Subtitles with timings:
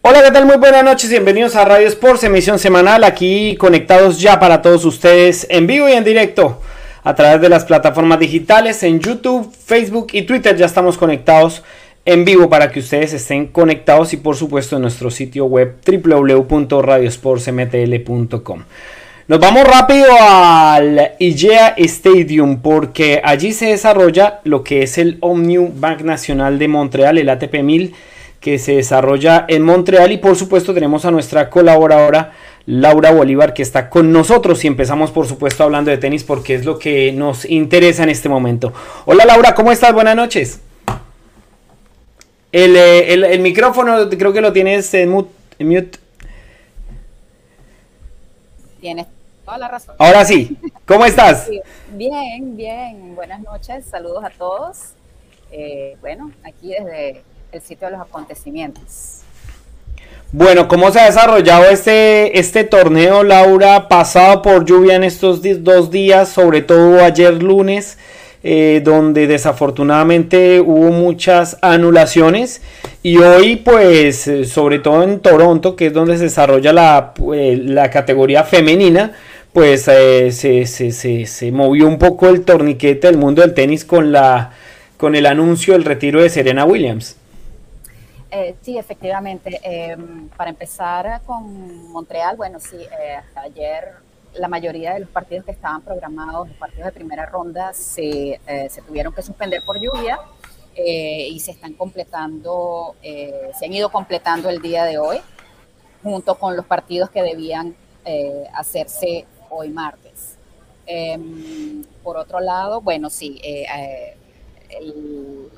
[0.00, 0.46] Hola, ¿qué tal?
[0.46, 5.46] Muy buenas noches, bienvenidos a Radio Sports, emisión semanal, aquí conectados ya para todos ustedes
[5.50, 6.60] en vivo y en directo
[7.02, 10.56] a través de las plataformas digitales en YouTube, Facebook y Twitter.
[10.56, 11.64] Ya estamos conectados
[12.04, 18.62] en vivo para que ustedes estén conectados y por supuesto en nuestro sitio web www.radiosportsmtl.com.
[19.28, 25.80] Nos vamos rápido al IGEA Stadium porque allí se desarrolla lo que es el Omnium
[25.80, 27.92] Bank Nacional de Montreal, el ATP 1000
[28.38, 32.34] que se desarrolla en Montreal y por supuesto tenemos a nuestra colaboradora
[32.66, 36.64] Laura Bolívar que está con nosotros y empezamos por supuesto hablando de tenis porque es
[36.64, 38.72] lo que nos interesa en este momento.
[39.06, 39.92] Hola Laura, ¿cómo estás?
[39.92, 40.60] Buenas noches.
[42.52, 45.98] El, eh, micrófono creo que lo tienes en mute.
[48.80, 49.15] Tienes
[49.46, 49.94] toda la razón.
[49.98, 51.48] Ahora sí, ¿cómo estás?
[51.92, 53.14] Bien, bien.
[53.14, 54.78] Buenas noches, saludos a todos.
[55.52, 59.20] Eh, bueno, aquí desde el sitio de los acontecimientos.
[60.32, 63.86] Bueno, ¿cómo se ha desarrollado este, este torneo, Laura?
[63.88, 67.96] Pasado por lluvia en estos dos días, sobre todo ayer lunes,
[68.42, 72.60] eh, donde desafortunadamente hubo muchas anulaciones.
[73.04, 77.60] Y hoy, pues, eh, sobre todo en Toronto, que es donde se desarrolla la, eh,
[77.62, 79.12] la categoría femenina,
[79.56, 84.12] pues se, se, se, se, movió un poco el torniquete del mundo del tenis con,
[84.12, 84.52] la,
[84.98, 87.16] con el anuncio del retiro de Serena Williams.
[88.30, 89.58] Eh, sí, efectivamente.
[89.62, 93.92] Em, para empezar con Montreal, bueno, sí, eh, ayer
[94.34, 98.68] la mayoría de los partidos que estaban programados, los partidos de primera ronda, se, eh,
[98.68, 100.18] se tuvieron que suspender por lluvia
[100.76, 105.16] y se están completando, se han ido completando el día de hoy,
[106.02, 107.74] junto con los partidos que debían
[108.52, 109.24] hacerse
[109.56, 110.36] hoy martes.
[110.86, 115.50] Em, por otro lado, bueno, sí, el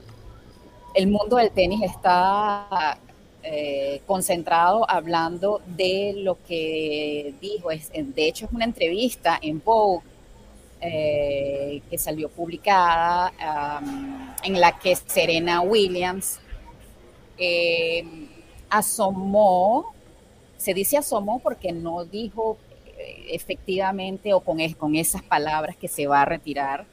[0.98, 2.98] el mundo del tenis está
[3.42, 7.70] eh, concentrado hablando de lo que dijo.
[7.70, 10.04] Es, de hecho, es una entrevista en Vogue
[10.80, 13.32] eh, que salió publicada
[14.42, 16.40] en la que Serena Williams
[17.36, 18.04] eh,
[18.68, 19.94] asomó,
[20.56, 22.58] se dice asomó porque no dijo
[23.28, 26.86] efectivamente o con, con esas palabras que se va a retirar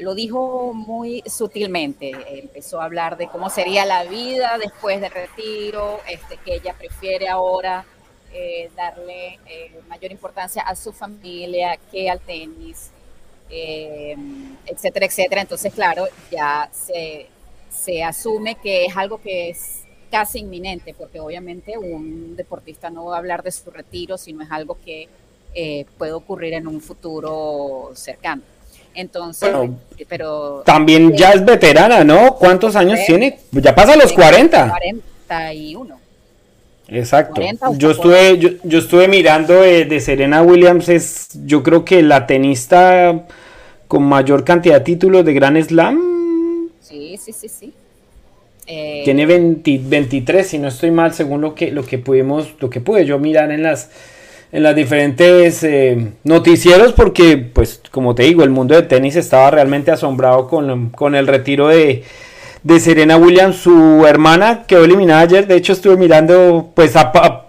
[0.00, 2.12] lo dijo muy sutilmente.
[2.28, 7.28] Empezó a hablar de cómo sería la vida después del retiro, este, que ella prefiere
[7.28, 7.84] ahora
[8.32, 12.90] eh, darle eh, mayor importancia a su familia que al tenis,
[13.50, 14.16] eh,
[14.66, 15.40] etcétera, etcétera.
[15.42, 17.26] Entonces, claro, ya se,
[17.70, 19.79] se asume que es algo que es
[20.10, 24.50] casi inminente, porque obviamente un deportista no va a hablar de su retiro, sino es
[24.50, 25.08] algo que
[25.98, 28.42] puede ocurrir en un futuro cercano.
[28.94, 29.50] Entonces,
[30.08, 30.62] pero...
[30.64, 32.34] También ya es veterana, ¿no?
[32.36, 33.38] ¿Cuántos años tiene?
[33.52, 34.68] Ya pasa los 40.
[34.68, 36.00] 41.
[36.88, 37.40] Exacto.
[37.76, 43.26] yo estuve, yo, estuve mirando de, Serena Williams, es yo creo que la tenista
[43.86, 46.68] con mayor cantidad de títulos de Grand Slam.
[46.80, 47.72] Sí, sí, sí, sí.
[49.04, 53.04] Tiene 23, si no estoy mal, según lo que, lo que pudimos, lo que pude
[53.04, 53.90] yo mirar en las
[54.52, 59.50] en las diferentes eh, noticieros porque, pues, como te digo, el mundo de tenis estaba
[59.50, 62.02] realmente asombrado con, el retiro de,
[62.78, 66.94] Serena Williams, su hermana quedó eliminada ayer, de hecho estuve mirando, pues,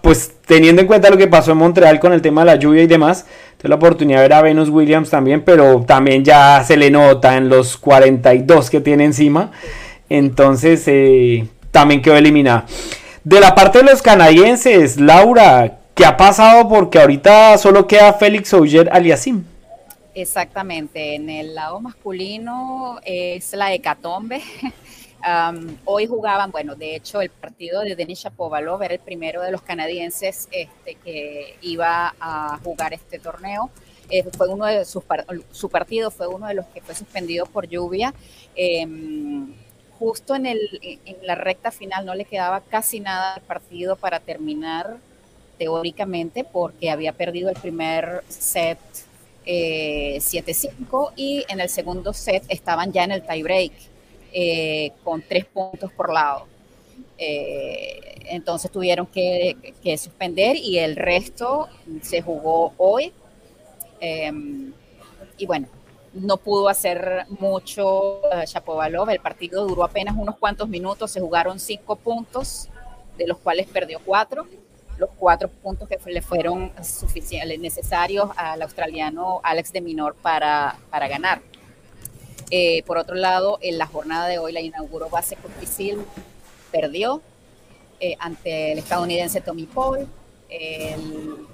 [0.00, 2.82] pues teniendo en cuenta lo que pasó en Montreal con el tema de la lluvia
[2.82, 3.26] y demás,
[3.58, 7.36] tuve la oportunidad de ver a Venus Williams también, pero también ya se le nota
[7.36, 9.50] en los 42 que tiene encima,
[10.16, 12.66] entonces eh, también quedó eliminada.
[13.24, 16.68] De la parte de los canadienses, Laura, ¿Qué ha pasado?
[16.70, 19.44] Porque ahorita solo queda Félix Auger Aliasim.
[20.14, 24.40] Exactamente, en el lado masculino es la hecatombe.
[25.84, 29.60] hoy jugaban, bueno, de hecho el partido de Denis Shapovalov era el primero de los
[29.60, 33.70] canadienses este, que iba a jugar este torneo.
[34.08, 35.04] Eh, fue uno de sus
[35.52, 38.14] su partido fue uno de los que fue suspendido por lluvia.
[38.54, 39.54] Em,
[40.02, 44.18] justo en, el, en la recta final no le quedaba casi nada al partido para
[44.18, 44.96] terminar
[45.58, 48.80] teóricamente porque había perdido el primer set
[49.46, 53.70] 7-5 eh, y en el segundo set estaban ya en el tiebreak
[54.32, 56.46] eh, con tres puntos por lado.
[57.16, 59.56] Eh, entonces tuvieron que,
[59.96, 61.68] suspender y el resto
[62.00, 63.12] se jugó hoy.
[64.00, 64.72] Em,
[65.38, 65.68] y bueno,
[66.14, 69.10] no pudo hacer mucho Chapovalov.
[69.10, 72.68] El partido duró apenas unos cuantos minutos, se jugaron cinco puntos,
[73.16, 74.46] de los cuales perdió cuatro
[74.98, 81.08] los cuatro puntos que le fueron suficientes, necesarios al australiano Alex de Minor para, para
[81.08, 81.42] ganar.
[82.50, 85.98] Eh, por otro lado, en la jornada de hoy la inauguró base Curtisil,
[86.70, 87.22] perdió
[87.98, 90.06] eh, ante el estadounidense Tommy Paul,
[90.48, 91.46] el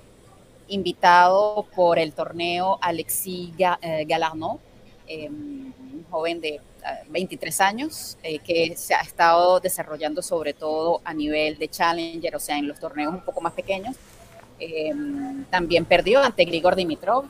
[0.68, 4.60] invitado por el torneo Alexis eh, Galarno,
[5.08, 6.60] un joven de
[7.08, 12.40] 23 años, eh, que se ha estado desarrollando sobre todo a nivel de Challenger, o
[12.40, 13.96] sea, en los torneos un poco más pequeños.
[14.58, 17.24] Em, también perdió ante Grigor Dimitrov.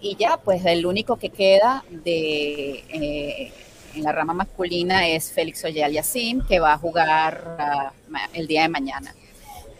[0.00, 3.52] y ya, pues el único que queda de, eh,
[3.94, 7.92] en la rama masculina es Félix Oyal Yassim, que va a jugar ah,
[8.34, 9.14] el día de mañana.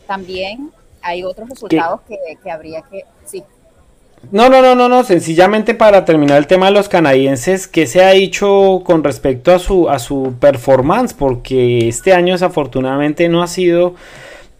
[0.06, 0.70] También
[1.02, 3.04] hay otros resultados que, que habría que...
[3.24, 3.42] Sí.
[4.30, 8.04] No, no, no, no, no, sencillamente para terminar el tema de los canadienses, ¿qué se
[8.04, 11.12] ha dicho con respecto a su, a su performance?
[11.12, 13.96] Porque este año desafortunadamente no ha sido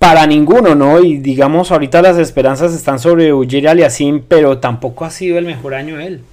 [0.01, 0.99] para ninguno, ¿no?
[1.01, 5.75] Y digamos, ahorita las esperanzas están sobre Ujiri Aliasim, pero tampoco ha sido el mejor
[5.75, 6.25] año él.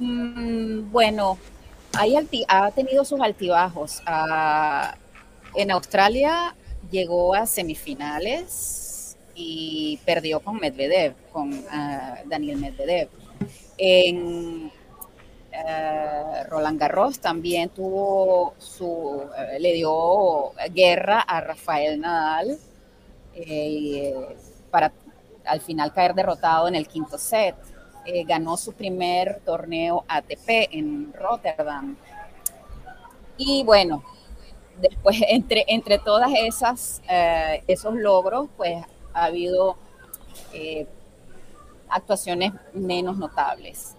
[0.00, 1.38] Mm, bueno,
[2.48, 4.02] ha tenido sus altibajos.
[4.06, 4.96] Ah,
[5.54, 6.54] en Australia
[6.90, 8.86] llegó a semifinales,
[9.36, 13.08] y perdió con Medvedev, con ah, Daniel Medvedev.
[13.76, 14.72] En
[15.54, 22.58] ah, Roland Garros también tuvo su, eh, le dio guerra a Rafael Nadal
[23.34, 24.36] eh,
[24.70, 24.90] para
[25.44, 27.54] al final caer derrotado en el quinto set.
[28.06, 31.96] Eh, ganó su primer torneo ATP en Rotterdam.
[33.36, 34.02] Y bueno,
[34.80, 37.02] después entre, entre todas esas
[37.66, 38.84] esos logros, pues
[39.16, 39.76] ha habido
[40.52, 40.86] eh,
[41.88, 43.94] actuaciones menos notables.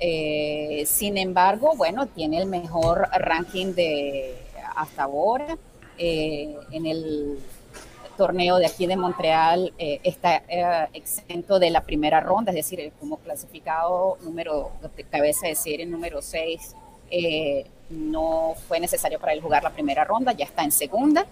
[0.00, 4.36] Eh, sin embargo, bueno, tiene el mejor ranking de
[4.76, 5.58] hasta ahora.
[5.98, 7.38] Eh, en el
[8.16, 10.42] torneo de aquí de Montreal está
[10.92, 14.70] exento de la primera ronda, es decir, como clasificado número,
[15.10, 16.74] cabeza de serie número 6,
[17.90, 21.26] no fue necesario para él jugar la primera ronda, ya está en segunda.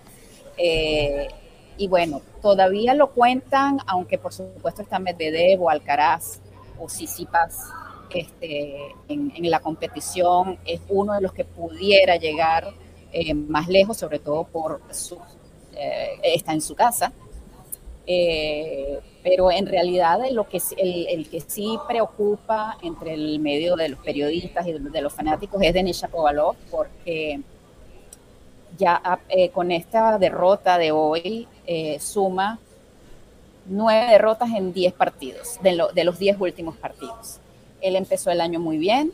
[1.79, 6.41] Y bueno, todavía lo cuentan, aunque por supuesto está Medvedev o Alcaraz
[6.79, 7.59] o Sisipas
[8.17, 12.73] este, en, la competición, es uno de los que pudiera llegar
[13.13, 15.19] eh, más lejos, sobre todo por su,
[15.75, 17.13] eh, está en su casa.
[18.07, 23.99] Eh, pero en realidad lo que, el, que sí preocupa entre el medio de los
[23.99, 27.41] periodistas y de, los fanáticos es Denis Shapovalov, porque
[28.79, 29.19] ya
[29.53, 32.61] con esta derrota de hoy eh, suma
[33.65, 37.41] nueve derrotas en diez partidos, de, los diez últimos partidos.
[37.81, 39.13] Él empezó el año muy bien,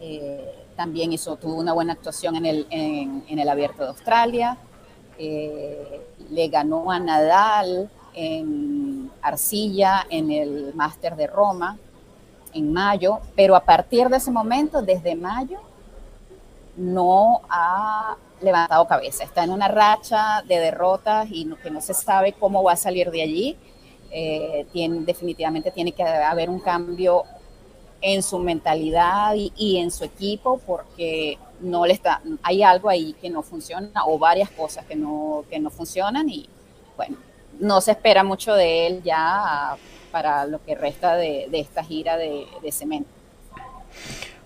[0.00, 4.58] eh, también hizo, tuvo una buena actuación en el, en, el Abierto de Australia,
[5.18, 11.78] eh, le ganó a Nadal en Arcilla, en el Máster de Roma,
[12.52, 15.58] en mayo, pero a partir de ese momento, desde mayo,
[16.76, 22.32] no ha levantado cabeza, está en una racha de derrotas y que no se sabe
[22.32, 23.56] cómo va a salir de allí.
[24.10, 24.66] Eh,
[25.00, 27.24] definitivamente tiene que haber un cambio
[28.00, 33.28] en su mentalidad y, en su equipo porque no le está, hay algo ahí que
[33.28, 36.48] no funciona o varias cosas que no, que no funcionan y
[36.96, 37.16] bueno,
[37.60, 39.76] no se espera mucho de él ya
[40.10, 43.10] para lo que resta de, esta gira de, de cemento.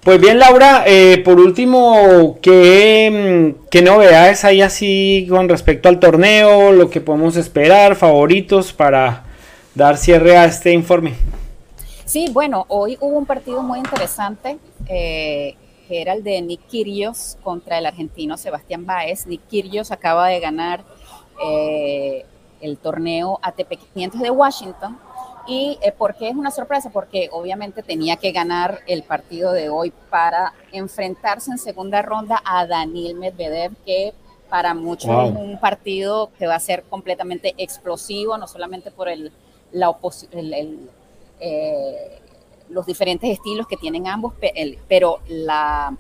[0.03, 6.73] Pues bien, Laura, eh, por último, ¿qué, ¿qué, novedades hay así con respecto al torneo?
[6.73, 9.23] Lo que podemos esperar, favoritos para
[9.77, 11.15] dar cierre a este informe.
[12.05, 15.55] Sí, bueno, hoy hubo un partido muy interesante, eh,
[15.87, 19.29] que era el de Nick Kyrgios contra el argentino Sebastián Baez.
[19.29, 20.83] Nick Kyrgios acaba de ganar
[21.47, 22.27] eh,
[22.63, 24.99] el torneo ATP 500 de Washington
[25.47, 26.91] ¿Y eh, por qué es una sorpresa?
[26.91, 32.67] Porque obviamente tenía que ganar el partido de hoy para enfrentarse en segunda ronda a
[32.67, 34.13] Daniel Medvedev, que
[34.49, 39.33] para muchos es un partido que va a ser completamente explosivo, no solamente por el,
[39.73, 39.97] la
[41.41, 42.19] eh,
[42.69, 44.35] los diferentes estilos que tienen ambos,
[44.89, 45.97] pero la,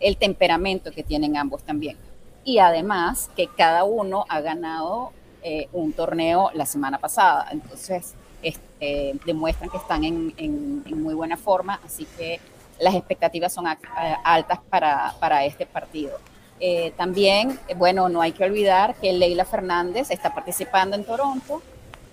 [0.00, 1.96] el temperamento que tienen ambos también.
[2.44, 7.48] Y además que cada uno ha ganado eh, un torneo la semana pasada.
[7.50, 12.40] Entonces, este, demuestran que están en, muy buena forma, así que
[12.80, 16.18] las expectativas son altas para, este partido.
[16.58, 21.62] Eh, también, bueno, no hay que olvidar que Leila Fernández está participando en Toronto,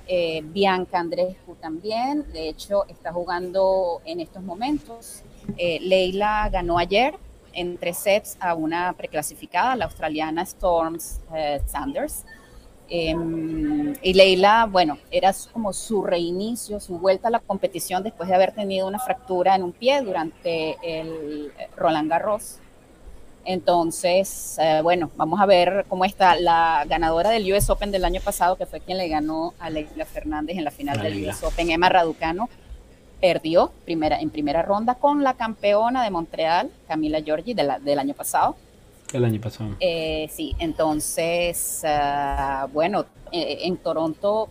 [0.08, 5.24] eh, Bianca Andrescu también, de hecho está jugando en estos momentos.
[5.58, 7.16] Eh, Leila ganó ayer
[7.54, 11.20] en tres sets a una preclasificada, la australiana Storms
[11.66, 12.26] Sanders.
[12.90, 18.36] Em, y Leila, bueno, era como su reinicio, su vuelta a la competición después de
[18.36, 22.58] haber tenido una fractura en un pie durante el Roland Garros.
[23.46, 28.22] Entonces, eh, bueno, vamos a ver cómo está la ganadora del US Open del año
[28.22, 31.70] pasado, que fue quien le ganó a Leila Fernández en la final del US Open,
[31.70, 32.50] Emma Raducano,
[33.22, 38.56] perdió primera, en primera ronda con la campeona de Montreal, Camila Giorgi, del año pasado.
[39.14, 39.72] El año pasado.
[39.80, 44.50] Eh, sí, entonces, ah, bueno, eh, en Toronto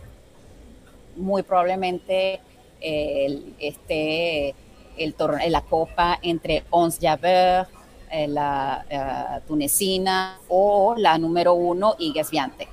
[1.16, 2.40] muy probablemente
[2.80, 4.54] el, este,
[4.96, 5.14] el,
[5.48, 7.68] la copa entre Ons Javert,
[8.10, 12.68] eh, la tunecina o la número uno, Igues Viante.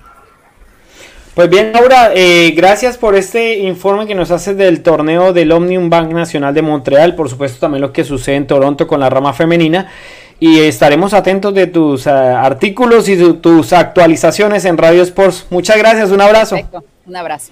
[1.34, 2.14] Pues bien, Laura,
[2.56, 7.14] gracias por este informe que nos haces del torneo del Omnium Bank Nacional de Montreal,
[7.14, 9.92] por supuesto también lo que sucede en Toronto con la rama femenina
[10.40, 15.48] y estaremos atentos de tus eh, artículos y tus actualizaciones en Radio Sports.
[15.50, 16.56] Muchas gracias, un abrazo.
[16.56, 17.52] Perfecto, un abrazo.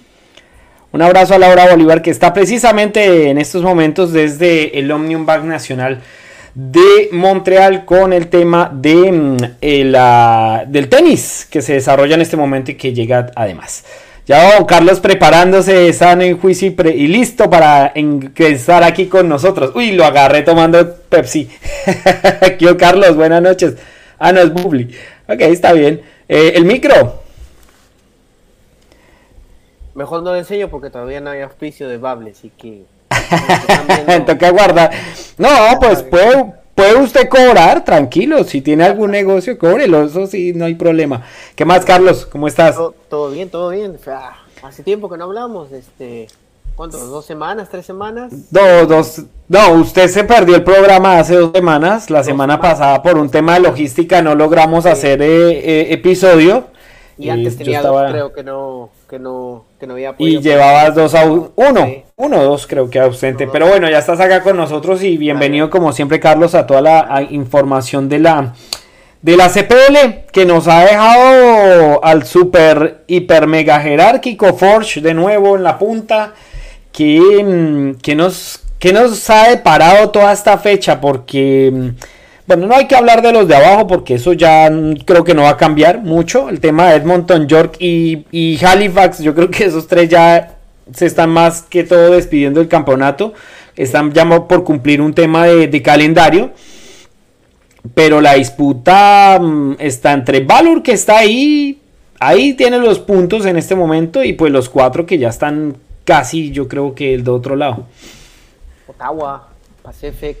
[0.92, 5.44] Un abrazo a Laura Bolívar que está precisamente en estos momentos desde el Omnium Bank
[5.44, 6.00] Nacional
[6.54, 12.36] de Montreal con el tema de, mm, eh, del tenis que se desarrolla en este
[12.36, 13.84] momento y que llega además.
[14.26, 17.92] Ya Carlos preparándose sano en juicio y, listo para
[18.36, 19.72] estar aquí con nosotros.
[19.74, 21.50] Uy, lo agarré tomando Pepsi.
[22.58, 23.74] Yo, Carlos, buenas noches.
[24.18, 24.96] Ah, no, es Bubbly.
[25.28, 26.00] Ok, está bien.
[26.26, 27.22] Eh, el micro.
[29.94, 32.84] Mejor no lo enseño porque todavía no hay auspicio de Bable, así que...
[34.26, 34.90] Toca guardar.
[35.36, 38.44] No, pues puede, puede usted cobrar, tranquilo.
[38.44, 40.04] Si tiene algún negocio, cóbrelo.
[40.04, 41.22] Eso sí, no hay problema.
[41.54, 42.26] ¿Qué más, Carlos?
[42.26, 42.76] ¿Cómo estás?
[43.08, 43.96] Todo, bien, todo bien.
[44.62, 45.72] hace tiempo que no hablamos.
[45.72, 46.28] Este,
[46.76, 47.08] ¿Cuántos?
[47.08, 47.68] ¿Dos semanas?
[47.70, 48.32] ¿Tres semanas?
[48.50, 49.22] Dos, dos.
[49.48, 52.10] No, usted se perdió el programa hace dos semanas.
[52.10, 56.66] La semana pasada, por un tema de logística, no logramos hacer eh, eh, episodio.
[57.16, 60.40] Y antes tenía dos, creo que no, que no, que no había podido.
[60.40, 61.52] Y llevabas dos a uno,
[62.16, 63.46] uno o dos creo que ausente.
[63.46, 67.26] Pero bueno, ya estás acá con nosotros y bienvenido como siempre Carlos a toda la
[67.30, 68.54] información de la
[69.20, 75.56] de la CPL que nos ha dejado al super hiper mega jerárquico Forge de nuevo
[75.56, 76.34] en la punta
[76.92, 81.88] que, mm, que nos que nos ha deparado toda esta fecha porque mm,
[82.46, 84.70] bueno, no hay que hablar de los de abajo porque eso ya
[85.06, 86.50] creo que no va a cambiar mucho.
[86.50, 90.56] El tema de Edmonton, York y, Halifax, yo creo que esos tres ya
[90.92, 93.32] se están más que todo despidiendo del campeonato.
[93.76, 96.52] Están ya por cumplir un tema de, calendario.
[97.94, 101.80] Pero la disputa mm, está entre Valor que está ahí.
[102.18, 104.22] Ahí tiene los puntos en este momento.
[104.22, 107.86] Y pues los cuatro que ya están casi, yo creo que el de otro lado.
[108.86, 109.48] Ottawa,
[109.82, 110.36] Pacific,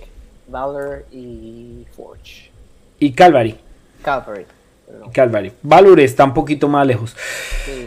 [0.46, 2.50] Valor y Forge.
[2.98, 3.56] Y Calvary.
[4.02, 4.46] Calvary.
[5.12, 5.52] Calvary.
[5.62, 7.16] Valor está un poquito más lejos.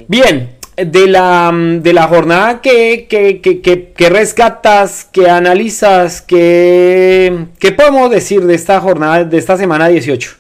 [0.08, 8.46] Bien, de la, de la jornada que, que, rescatas, que analizas, que, ¿qué podemos decir
[8.46, 10.36] de esta jornada, de esta semana 18?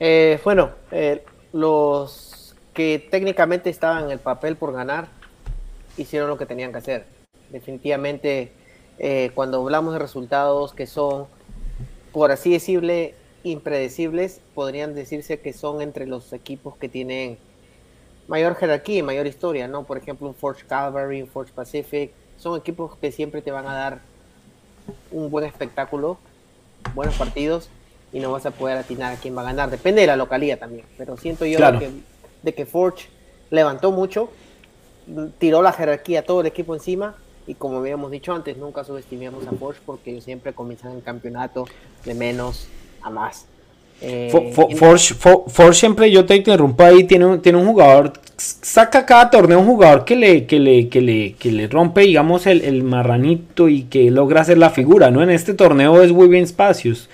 [0.00, 5.08] Eh, bueno, eh, los que técnicamente estaban en el papel por ganar,
[5.96, 7.04] hicieron lo que tenían que hacer.
[7.50, 8.52] Definitivamente
[8.98, 11.26] eh, cuando hablamos de resultados que son,
[12.12, 13.14] por así decirle,
[13.44, 17.38] impredecibles, podrían decirse que son entre los equipos que tienen
[18.26, 19.84] mayor jerarquía y mayor historia, ¿no?
[19.84, 23.74] Por ejemplo, un Forge Calvary, un Forge Pacific, son equipos que siempre te van a
[23.74, 24.00] dar
[25.10, 26.18] un buen espectáculo,
[26.94, 27.68] buenos partidos
[28.12, 29.70] y no vas a poder atinar a quién va a ganar.
[29.70, 31.58] Depende de la localidad también, pero siento yo
[32.42, 33.08] de que Forge
[33.50, 34.30] levantó mucho,
[35.38, 37.16] tiró la jerarquía a todo el equipo encima
[37.48, 41.66] y como habíamos dicho antes, nunca subestimemos a Forge porque ellos siempre comienzan el campeonato
[42.04, 42.68] de menos
[43.00, 43.46] a más.
[44.02, 49.58] Eh, Forge, siempre, yo te interrumpo ahí, tiene un, tiene un jugador, saca cada torneo
[49.58, 53.68] un jugador que le, que le, que le, que le rompe, digamos, el, el, marranito
[53.68, 55.22] y que logra hacer la figura, ¿no?
[55.22, 57.08] En este torneo es William Spacios,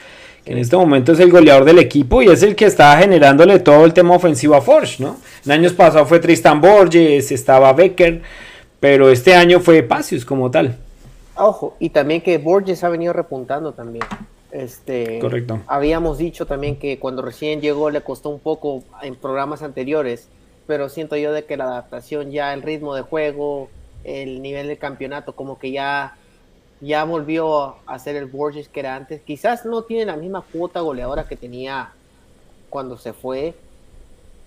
[0.44, 3.60] que en este momento es el goleador del equipo y es el que está generándole
[3.60, 5.16] todo el tema ofensivo a Forge, ¿no?
[5.46, 8.20] En años pasados fue Tristan Borges, estaba Becker,
[8.84, 10.76] pero este año fue Pacius como tal.
[11.36, 14.04] Ojo, y también que Borges ha venido repuntando también.
[14.52, 15.58] Este, Correcto.
[15.66, 20.28] Habíamos dicho también que cuando recién llegó le costó un poco en programas anteriores,
[20.66, 23.70] pero siento yo de que la adaptación ya, el ritmo de juego,
[24.04, 26.18] el nivel del campeonato, como que ya,
[26.82, 29.22] ya volvió a ser el Borges que era antes.
[29.22, 31.92] Quizás no tiene la misma cuota goleadora que tenía
[32.68, 33.54] cuando se fue,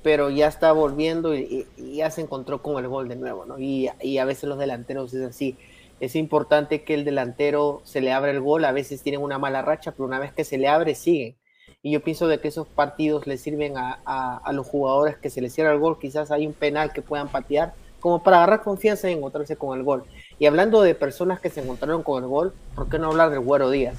[0.04, 3.60] pero ya está volviendo y, ya se encontró con el gol de nuevo, ¿no?
[3.60, 5.58] Y, a veces los delanteros es así.
[6.00, 9.62] Es importante que el delantero se le abra el gol, a veces tienen una mala
[9.64, 11.36] racha, pero una vez que se le abre, siguen.
[11.82, 15.54] y yo pienso de que esos partidos le sirven a, los jugadores que se les
[15.54, 19.14] cierra el gol, quizás hay un penal que puedan patear, como para agarrar confianza y
[19.14, 20.04] encontrarse con el gol.
[20.40, 23.40] Y hablando de personas que se encontraron con el gol, ¿por qué no hablar del
[23.40, 23.98] Güero Díaz?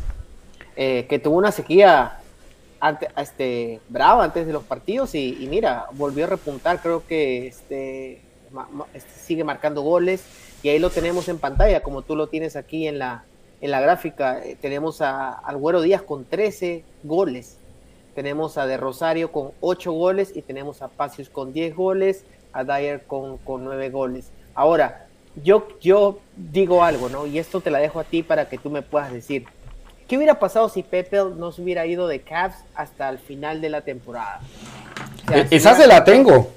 [0.76, 2.20] Eh, que tuvo una sequía
[3.16, 8.22] este, brava antes de los partidos y, mira, volvió a repuntar, creo que este,
[8.94, 10.24] este, sigue marcando goles
[10.62, 13.24] y ahí lo tenemos en pantalla, como tú lo tienes aquí en la,
[13.60, 14.44] en la gráfica.
[14.44, 17.58] Eh, tenemos a, al Güero Díaz con 13 goles,
[18.14, 22.64] tenemos a De Rosario con 8 goles y tenemos a Pacios con 10 goles, a
[22.64, 24.30] Dyer con, con 9 goles.
[24.54, 25.06] Ahora,
[25.44, 27.26] yo, yo digo algo, ¿no?
[27.26, 29.46] Y esto te la dejo a ti para que tú me puedas decir.
[30.08, 33.68] ¿Qué hubiera pasado si Pepe no se hubiera ido de Cavs hasta el final de
[33.68, 34.40] la temporada?
[35.30, 36.50] E-, esa se la tengo.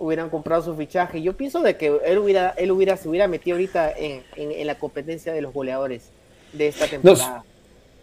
[0.00, 1.22] Hubieran comprado su fichaje.
[1.22, 4.74] Yo pienso de que él hubiera, él hubiera, se hubiera metido ahorita en, en, la
[4.74, 6.10] competencia de los goleadores
[6.52, 7.44] de esta temporada.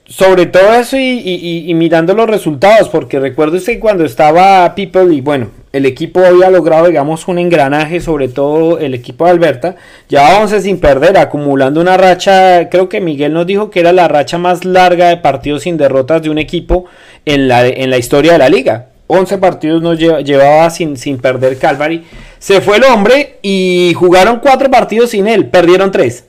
[0.06, 5.20] sobre todo eso y, y, mirando los resultados, porque recuerdo que cuando estaba People y
[5.20, 9.76] bueno, el equipo había logrado, digamos, un engranaje, sobre todo el equipo de Alberta.
[10.10, 14.08] Ya 11 sin perder, acumulando una racha, creo que Miguel nos dijo que era la
[14.10, 16.86] racha más larga de partidos sin derrotas de un equipo
[17.26, 18.88] en la, en la historia de la liga.
[19.08, 22.06] 11 partidos nos llevaba sin, sin perder Calvary.
[22.40, 26.26] Se fue el hombre y jugaron 4 partidos sin él, perdieron 3.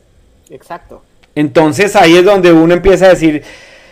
[0.51, 1.03] Exacto.
[1.35, 3.43] Entonces ahí es donde uno empieza a decir,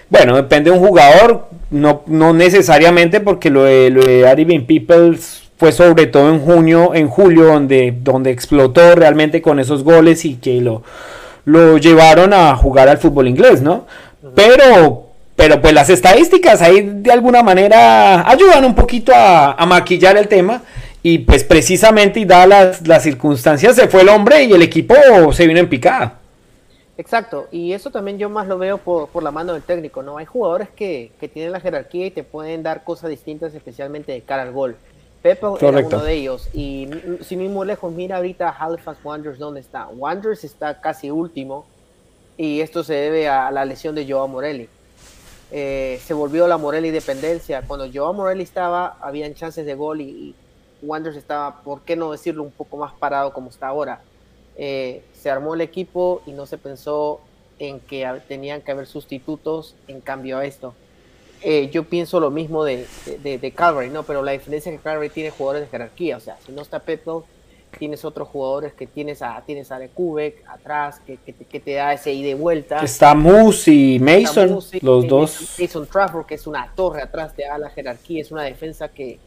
[0.09, 5.40] bueno, depende de un jugador, no, no necesariamente porque lo de, lo de Ari Peoples
[5.61, 10.37] fue sobre todo en junio, en julio, donde, donde explotó realmente con esos goles y
[10.37, 10.83] que lo,
[11.45, 13.85] lo llevaron a jugar al fútbol inglés, ¿no?
[14.35, 20.29] Pero, pero pues las estadísticas ahí de alguna manera ayudan un poquito a, maquillar el
[20.29, 20.63] tema.
[21.03, 24.95] Y pues precisamente y dadas las, circunstancias se fue el hombre y el equipo
[25.35, 26.21] se vino en picada.
[26.97, 30.17] Exacto, y eso también yo más lo veo por, por la mano del técnico, ¿no?
[30.17, 34.23] Hay jugadores que, que, tienen la jerarquía y te pueden dar cosas distintas, especialmente de
[34.23, 34.77] cara al gol.
[35.23, 36.49] Pepe era uno de ellos.
[36.55, 36.89] Y
[37.23, 39.89] si mismo lejos, mira ahorita Halifax Wanderers dónde está.
[39.89, 41.67] Wanderers está casi último.
[42.37, 44.69] Y esto se debe a la lesión de Joao Morelli.
[45.53, 47.63] Eh, se volvió la Morelli dependencia.
[47.67, 50.35] Cuando Joao Morelli estaba, habían chances de gol y,
[50.83, 54.01] Wanderers estaba, ¿por qué no decirlo, un poco más parado como está ahora?
[54.57, 57.21] Eh, se armó el equipo y no se pensó
[57.59, 60.75] en que tenían que haber sustitutos en cambio a esto.
[61.43, 62.87] Eh, yo pienso lo mismo de,
[63.23, 64.03] de, Calvary, ¿no?
[64.03, 66.81] Pero la diferencia es que Calvary tiene jugadores de jerarquía, o sea, si no está
[66.81, 67.11] Pepe,
[67.79, 71.93] tienes otros jugadores que tienes a, tienes a De Kubek atrás, que, que, te da
[71.93, 72.83] ese ida y vuelta.
[72.83, 75.57] Está Moose y Mason, los dos.
[75.59, 79.19] Mason Trafford, que es una torre atrás, te da la jerarquía, es una defensa que,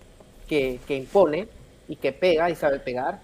[0.47, 1.47] que, impone
[1.87, 3.21] y que pega y sabe pegar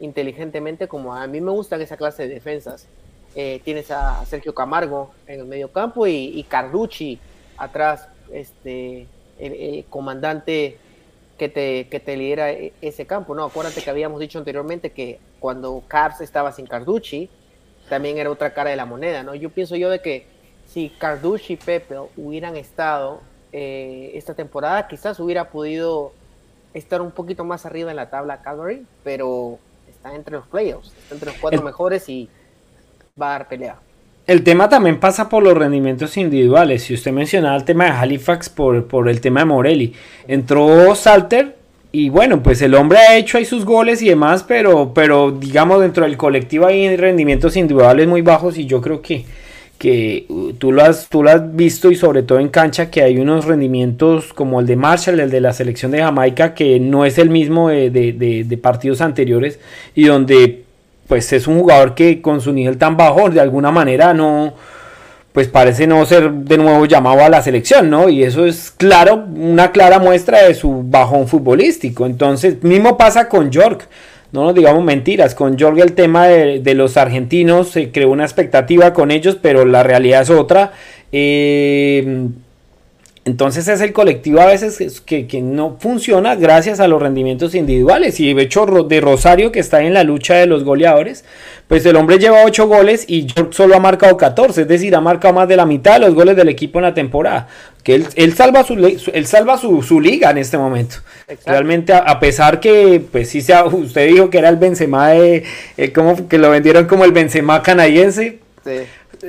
[0.00, 2.88] inteligentemente, como a mí me gustan esa clase de defensas.
[3.34, 7.18] Eh, tienes a Sergio Camargo en el medio campo y, y Carducci
[7.56, 9.06] atrás este,
[9.38, 10.78] el, comandante
[11.38, 13.34] que te, que te lidera e, ese campo.
[13.34, 17.28] No, acuérdate que habíamos dicho anteriormente que cuando Cars estaba sin Carducci,
[17.88, 19.34] también era otra cara de la moneda, ¿no?
[19.34, 20.26] Yo pienso yo de que
[20.66, 23.20] si Carducci y Pepe hubieran estado
[23.52, 26.12] eh, esta temporada, quizás hubiera podido
[26.72, 31.14] estar un poquito más arriba en la tabla Calvary, pero está entre los playoffs, está
[31.14, 32.30] entre los cuatro mejores y
[33.20, 33.78] va a dar pelea.
[34.26, 36.84] El tema también pasa por los rendimientos individuales.
[36.84, 39.94] Si usted mencionaba el tema de Halifax por, por el tema de Morelli,
[40.28, 41.56] entró Salter
[41.90, 45.80] y bueno, pues el hombre ha hecho ahí sus goles y demás, pero, pero digamos
[45.80, 49.24] dentro del colectivo hay rendimientos individuales muy bajos y yo creo que,
[49.76, 53.02] que uh, tú, lo has, tú lo has visto y sobre todo en cancha que
[53.02, 57.04] hay unos rendimientos como el de Marshall, el de la selección de Jamaica, que no
[57.04, 59.58] es el mismo de, de, de partidos anteriores
[59.96, 60.61] y donde
[61.12, 64.54] pues es un jugador que con su nivel tan bajo de alguna manera no
[65.32, 68.08] pues parece no ser de nuevo llamado a la selección, ¿no?
[68.08, 72.06] Y eso es claro, una clara muestra de su bajón futbolístico.
[72.06, 73.88] Entonces, mismo pasa con York.
[74.32, 78.94] No nos digamos mentiras, con York el tema de, los argentinos se creó una expectativa
[78.94, 80.72] con ellos, pero la realidad es otra.
[81.12, 82.26] Eh,
[83.24, 88.18] entonces es el colectivo a veces que, no funciona gracias a los rendimientos individuales.
[88.18, 91.24] Y de hecho de Rosario, que está en la lucha de los goleadores,
[91.68, 94.62] pues el hombre lleva 8 goles y York solo ha marcado 14.
[94.62, 96.94] Es decir, ha marcado más de la mitad de los goles del equipo en la
[96.94, 97.46] temporada.
[97.84, 100.96] Que él, salva, su, él salva su, liga en este momento.
[101.46, 105.44] Realmente, a, pesar que, pues sí, sea, usted dijo que era el Benzema de,
[105.76, 108.40] eh, como que lo vendieron como el Benzema canadiense.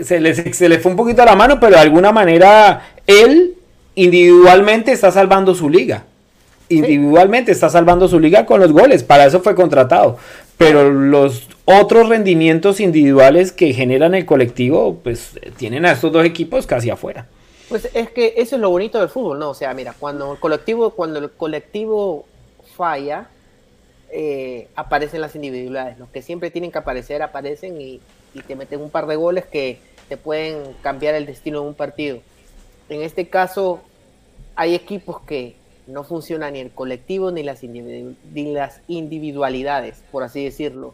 [0.04, 3.56] Se, le, se le fue un poquito a la mano, pero de alguna manera él
[3.96, 6.06] individualmente está salvando su liga.
[6.70, 10.18] Individualmente está salvando su liga con los goles, para eso fue contratado.
[10.58, 16.66] Pero los otros rendimientos individuales que generan el colectivo, pues tienen a estos dos equipos
[16.66, 17.28] casi afuera.
[17.70, 19.50] Pues es que eso es lo bonito del fútbol, ¿no?
[19.50, 22.26] O sea, mira, cuando el colectivo, cuando el colectivo
[22.76, 23.30] falla,
[24.12, 25.98] eh, aparecen las individualidades.
[25.98, 28.00] Los que siempre tienen que aparecer, aparecen y,
[28.34, 31.74] y, te meten un par de goles que te pueden cambiar el destino de un
[31.74, 32.20] partido.
[32.90, 33.82] En este caso,
[34.56, 35.56] hay equipos que
[35.88, 40.94] no funcionan ni el colectivo ni las, ni las individualidades, por así decirlo.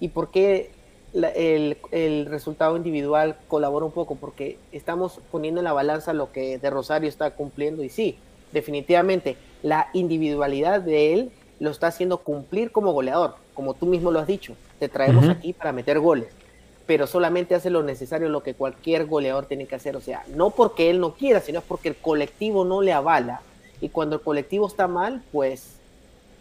[0.00, 0.70] ¿Y por qué
[1.14, 4.16] el, el, resultado individual colabora un poco?
[4.16, 8.18] Porque estamos poniendo en la balanza lo que de Rosario está cumpliendo y sí,
[8.52, 14.20] definitivamente la individualidad de él lo está haciendo cumplir como goleador, como tú mismo lo
[14.20, 14.54] has dicho.
[14.78, 16.28] Te traemos aquí para meter goles,
[16.86, 19.96] pero solamente hace lo necesario, lo que cualquier goleador tiene que hacer.
[19.96, 23.40] O sea, no porque él no quiera, sino porque el colectivo no le avala.
[23.80, 25.76] Y cuando el colectivo está mal, pues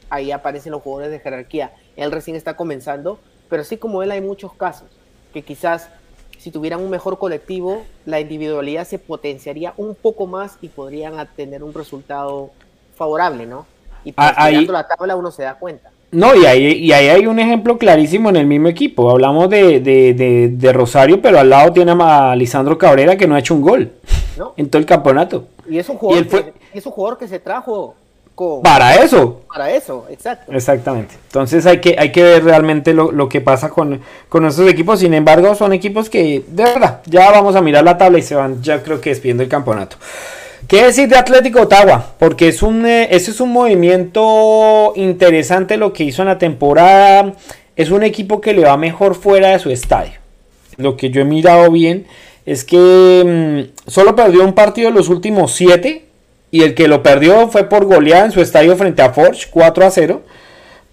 [0.10, 1.74] ahí aparecen los jugadores de jerarquía.
[1.96, 4.88] Él recién está comenzando, pero así como él hay muchos casos
[5.34, 5.90] que quizás
[6.38, 11.64] si tuvieran un mejor colectivo, la individualidad se potenciaría un poco más y podrían tener
[11.64, 12.52] un resultado
[12.96, 13.66] favorable, ¿no?
[14.04, 15.92] Y pues, ahí, la tabla uno se da cuenta.
[16.12, 19.10] No, y ahí, y ahí hay un ejemplo clarísimo en el mismo equipo.
[19.10, 23.40] Hablamos de, de, de, Rosario, pero al lado tiene a Lisandro Cabrera que no ha
[23.40, 23.92] hecho un gol
[24.58, 25.48] en todo el campeonato.
[25.70, 27.96] Y es un jugador, que, es un jugador que se trajo
[28.34, 29.42] con, para eso.
[29.48, 30.52] Para eso, exacto.
[30.54, 31.16] Exactamente.
[31.26, 35.00] Entonces hay que, hay que ver realmente lo, lo que pasa con, con estos equipos.
[35.00, 38.36] Sin embargo, son equipos que, de verdad, ya vamos a mirar la tabla y se
[38.36, 39.98] van, ya creo que despidiendo el campeonato.
[40.68, 42.14] ¿Qué decir de Atlético Ottawa?
[42.18, 47.34] Porque es un, eh, ese es un movimiento interesante lo que hizo en la temporada.
[47.76, 50.14] Es un equipo que le va mejor fuera de su estadio.
[50.78, 52.08] Lo que yo he mirado bien
[52.48, 56.06] es que mm, solo perdió un partido de los últimos siete.
[56.50, 59.86] Y el que lo perdió fue por goleada en su estadio frente a Forge, 4
[59.86, 60.24] a 0.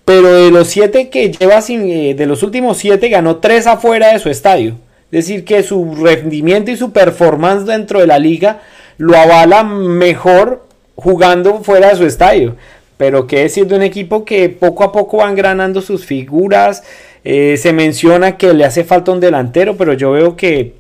[0.05, 4.13] Pero de los siete que lleva sin, eh, de los últimos siete ganó tres afuera
[4.13, 4.77] de su estadio.
[5.13, 8.61] Es decir, que su rendimiento y su performance dentro de la liga
[8.99, 12.57] lo avala mejor jugando fuera de su estadio.
[12.97, 16.85] Pero qué decir de un equipo que poco a poco van granando sus figuras.
[17.25, 20.75] Eh, se menciona que le hace falta un delantero, pero yo veo que,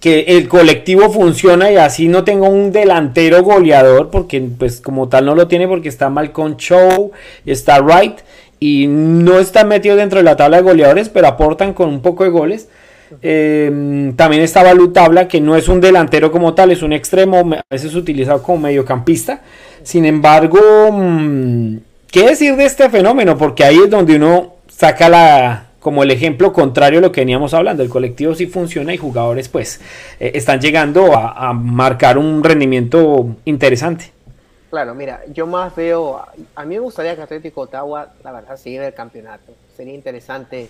[0.00, 5.26] que el colectivo funciona y así no tengo un delantero goleador, porque pues como tal
[5.26, 7.12] no lo tiene porque está Malcolm Show,
[7.46, 8.20] está Wright
[8.60, 12.24] y no está metido dentro de la tabla de goleadores, pero aportan con un poco
[12.24, 12.68] de goles.
[13.22, 17.62] Em, también está Valutabla, que no es un delantero como tal, es un extremo, a
[17.70, 19.40] veces utilizado como mediocampista.
[19.82, 20.58] Sin embargo,
[20.92, 21.76] mm,
[22.10, 23.36] ¿qué decir de este fenómeno?
[23.36, 27.52] Porque ahí es donde uno saca la como el ejemplo contrario a lo que veníamos
[27.52, 27.82] hablando.
[27.82, 29.82] El colectivo sí funciona y jugadores pues
[30.18, 34.10] eh, están llegando a, marcar un rendimiento interesante.
[34.70, 36.24] Claro, mira, yo más veo,
[36.56, 39.52] a mí me gustaría que Atlético Ottawa, la verdad, el campeonato.
[39.76, 40.68] Sería interesante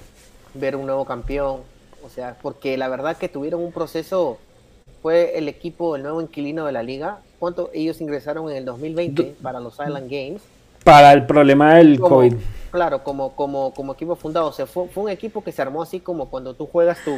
[0.52, 1.61] ver un nuevo campeón,
[2.04, 4.38] o sea, porque la verdad que tuvieron un proceso,
[5.00, 7.20] fue el equipo, el nuevo inquilino de la liga.
[7.38, 10.42] ¿Cuánto ellos ingresaron en el 2020 para los Island Games?
[10.84, 12.34] Para el problema del COVID.
[12.70, 14.48] Claro, como, como, como equipo fundado.
[14.48, 17.16] O sea, fue, un equipo que se armó así como cuando tú juegas tu,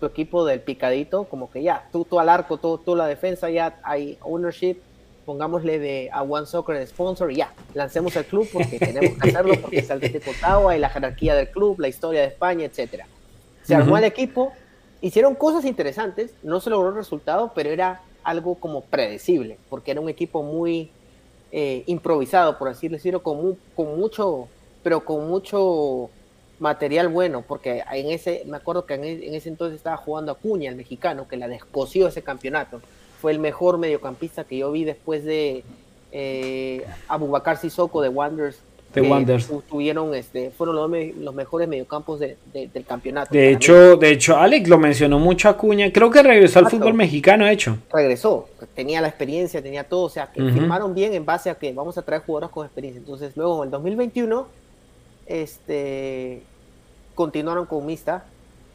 [0.00, 3.48] tu equipo del picadito, como que ya, tú, tú al arco, tú, tú la defensa,
[3.48, 4.78] ya hay ownership,
[5.24, 9.28] pongámosle de a One Soccer de sponsor y ya, lancemos el club porque tenemos que
[9.28, 12.64] hacerlo porque es el de Ottawa y la jerarquía del club, la historia de España,
[12.64, 13.06] etcétera
[13.66, 14.52] se armó el equipo,
[15.00, 20.00] hicieron cosas interesantes, no se logró el resultado, pero era algo como predecible, porque era
[20.00, 20.90] un equipo muy
[21.50, 24.46] eh, improvisado, por así decirlo, con, con mucho,
[24.84, 26.10] pero con mucho
[26.60, 30.70] material bueno, porque en ese, me acuerdo que en, e, ese entonces estaba jugando Acuña,
[30.70, 32.80] el mexicano, que la descoció ese campeonato.
[33.20, 35.64] Fue el mejor mediocampista que yo vi después de
[36.12, 38.60] eh, Abubakar Sissoko de Wanderers
[39.68, 40.76] Tuvieron, este, fueron
[41.22, 43.34] los, mejores mediocampos del campeonato.
[43.34, 45.92] De hecho, de hecho, Alex lo mencionó mucho Acuña.
[45.92, 47.76] Creo que regresó al fútbol mexicano, de hecho.
[47.92, 50.04] Regresó, tenía la experiencia, tenía todo.
[50.04, 52.98] O sea, que firmaron bien en base a que vamos a traer jugadores con experiencia.
[52.98, 54.46] Entonces, luego en el 2021,
[55.26, 56.42] este,
[57.14, 58.24] continuaron con Mista.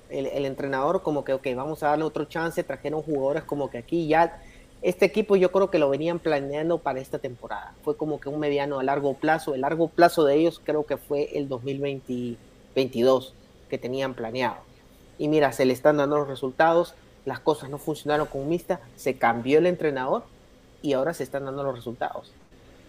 [0.10, 2.62] El, el entrenador, como que, ok, vamos a darle otro chance.
[2.64, 4.40] Trajeron jugadores como que aquí ya
[4.82, 7.74] este equipo yo creo que lo venían planeando para esta temporada.
[7.84, 9.54] Fue como que un mediano a largo plazo.
[9.54, 13.36] El largo plazo de ellos creo que fue el 2022
[13.70, 14.58] que tenían planeado.
[15.20, 16.96] Y mira, se le están dando los resultados.
[17.26, 18.80] Las cosas no funcionaron con Mista.
[18.96, 20.24] Se cambió el entrenador
[20.82, 22.32] y ahora se están dando los resultados.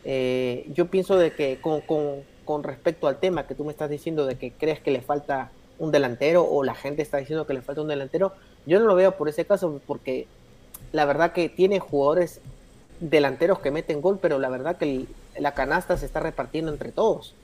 [0.04, 4.24] Eh, yo pienso de que con, con respecto al tema que tú me estás diciendo
[4.24, 7.60] de que crees que le falta un delantero o la gente está diciendo que le
[7.60, 8.32] falta un delantero,
[8.64, 10.26] yo no lo veo por ese caso porque
[10.90, 12.40] la verdad que tiene jugadores
[13.00, 15.06] delanteros que meten gol, pero la verdad que
[15.38, 17.34] la canasta se está repartiendo entre todos.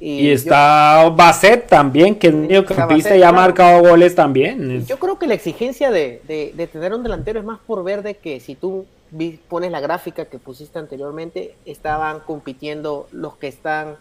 [0.00, 4.84] Y, está Basset también, que es mediocampista y ha marcado goles también.
[4.86, 6.20] Yo creo que la exigencia de,
[6.72, 8.86] tener un delantero es más por ver de que si tú
[9.48, 13.96] pones la gráfica que pusiste anteriormente, estaban compitiendo los que están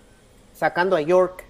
[0.55, 1.43] sacando a York.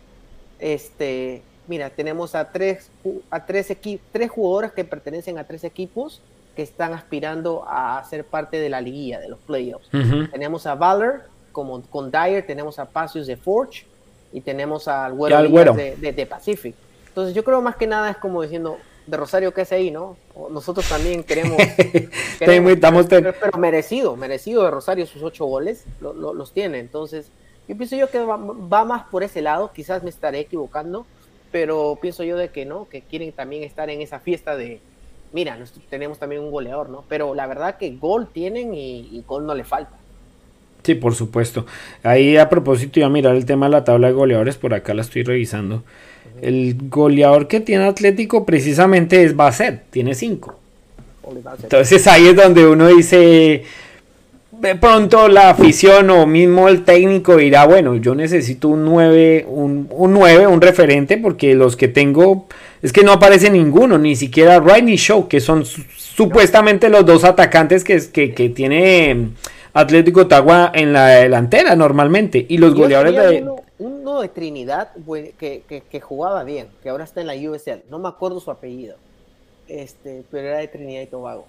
[0.60, 2.89] Este, mira, tenemos a tres,
[3.30, 3.74] a tres,
[4.12, 6.22] tres jugadores que pertenecen a tres equipos
[6.56, 9.90] que están aspirando a ser parte de la liguilla, de los playoffs.
[10.32, 13.86] Tenemos a Valor como, con Dyer, tenemos a Pacios de Forge
[14.34, 16.76] y tenemos al Güero, De, de, Pacific.
[17.08, 20.18] Entonces yo creo más que nada es como diciendo, de Rosario que es ahí, ¿no?
[20.50, 21.58] Nosotros también queremos,
[22.40, 26.80] queremos pero, merecido, merecido de Rosario sus ocho goles, los tiene.
[26.80, 27.32] Entonces
[27.68, 28.38] yo pienso yo que va,
[28.86, 31.06] más por ese lado, quizás me estaré equivocando,
[31.52, 34.82] pero pienso yo de que no, que quieren también estar en esa fiesta de,
[35.34, 35.58] mira,
[35.89, 37.04] tenemos también un goleador, ¿no?
[37.08, 39.98] Pero la verdad que gol tienen y, y gol no le falta.
[40.84, 41.65] Sí, por supuesto.
[42.04, 44.94] Ahí a propósito, iba a mirar el tema de la tabla de goleadores, por acá
[44.94, 45.84] la estoy revisando.
[46.41, 50.60] El goleador que tiene Atlético precisamente es Basset, tiene 5.
[51.63, 53.63] Entonces ahí es donde uno dice,
[54.52, 59.88] de pronto la afición o mismo el técnico dirá, bueno, yo necesito un 9, un,
[59.91, 62.48] un 9, un referente, porque los que tengo
[62.82, 67.24] es que no aparece ninguno, ni siquiera Wright ni Show, que son supuestamente los dos
[67.24, 69.32] atacantes que, que, que tiene
[69.74, 72.46] Atlético Tagua en la delantera normalmente.
[72.48, 73.52] Y los goleadores de.
[73.80, 74.89] Uno, de Trinidad
[75.38, 77.84] que, jugaba bien, que ahora está en la USL.
[77.89, 78.96] No me acuerdo su apellido.
[79.67, 81.46] Este, pero era de Trinidad y Tobago.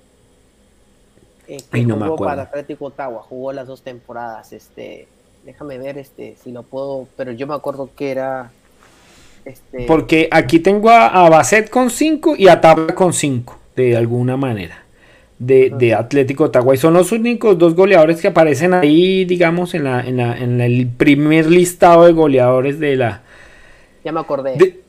[1.49, 2.25] Eh, no me acuerdo.
[2.25, 4.53] para Atlético Ottawa, jugó las dos temporadas.
[4.53, 5.09] Este,
[5.45, 8.53] déjame ver este, si lo puedo, pero yo me acuerdo que era.
[9.45, 9.87] Este...
[9.87, 14.37] Porque aquí tengo a, a Basset con 5 y a Tabla con 5, de alguna
[14.37, 14.83] manera
[15.47, 16.77] de, Atlético Ottawa.
[16.77, 22.05] son los únicos dos goleadores que aparecen ahí, digamos, en, la, en, el primer listado
[22.05, 23.23] de goleadores de la.
[24.05, 24.81] Ya me acordé.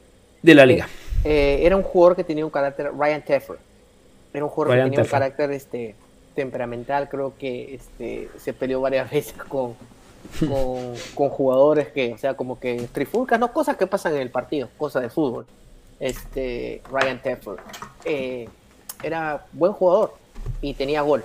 [0.41, 0.87] De, la liga.
[1.23, 2.91] Eh, era un jugador que tenía un carácter.
[2.97, 3.57] Ryan Teffer.
[4.33, 5.95] Era un jugador que tenía un carácter este,
[6.35, 7.09] temperamental.
[7.09, 9.75] Creo que este, se peleó varias veces con,
[11.15, 14.69] con, jugadores que, o sea, como que trifulcas, no cosas que pasan en el partido,
[14.77, 15.45] cosas de fútbol.
[15.99, 17.55] Este, Ryan Teffer.
[18.03, 18.49] Eh,
[19.01, 20.13] era buen jugador
[20.61, 21.21] y tenía gol.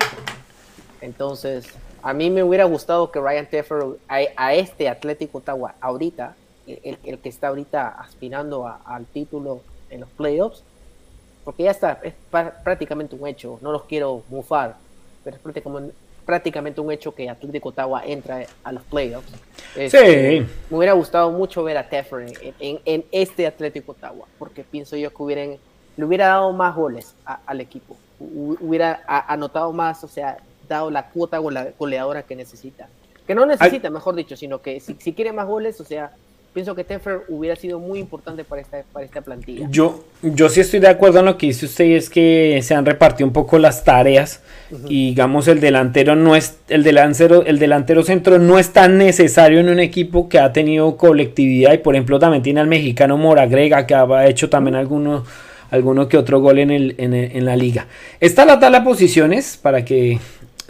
[1.00, 1.66] Entonces,
[2.02, 6.34] a mí me hubiera gustado que Ryan Teffer a, este Atlético Ottawa ahorita,
[6.66, 10.62] el, el, que está ahorita aspirando al título en los playoffs,
[11.44, 12.14] porque ya está, es
[12.62, 14.76] prácticamente un hecho, no los quiero mufar,
[15.24, 15.94] pero es prácticamente,
[16.29, 19.33] prácticamente un hecho que Atlético Ottawa entra a los playoffs.
[19.75, 20.47] Este, sí.
[20.69, 22.27] Me hubiera gustado mucho ver a Teffer
[22.61, 25.57] en, en, este Atlético Ottawa, porque pienso yo que hubieran,
[25.97, 30.38] le hubiera dado más goles al equipo hubiera anotado más, o sea,
[30.69, 32.88] dado la cuota goleadora que necesita.
[33.27, 36.12] Que no necesita, mejor dicho, sino que si, quiere más goles, o sea,
[36.52, 39.66] pienso que Teffer hubiera sido muy importante para esta, para esta plantilla.
[39.70, 42.84] Yo, yo sí estoy de acuerdo en lo que dice usted, es que se han
[42.84, 44.40] repartido un poco las tareas.
[44.88, 49.61] Y digamos, el delantero no es, el delantero, el delantero centro no es tan necesario
[49.61, 51.72] en un equipo que ha tenido colectividad.
[51.72, 55.24] Y por ejemplo, también tiene al mexicano Moragrega, que ha hecho también algunos
[55.70, 57.87] alguno que otro gol en, el, en, la liga.
[58.20, 60.18] Está la tabla de posiciones para que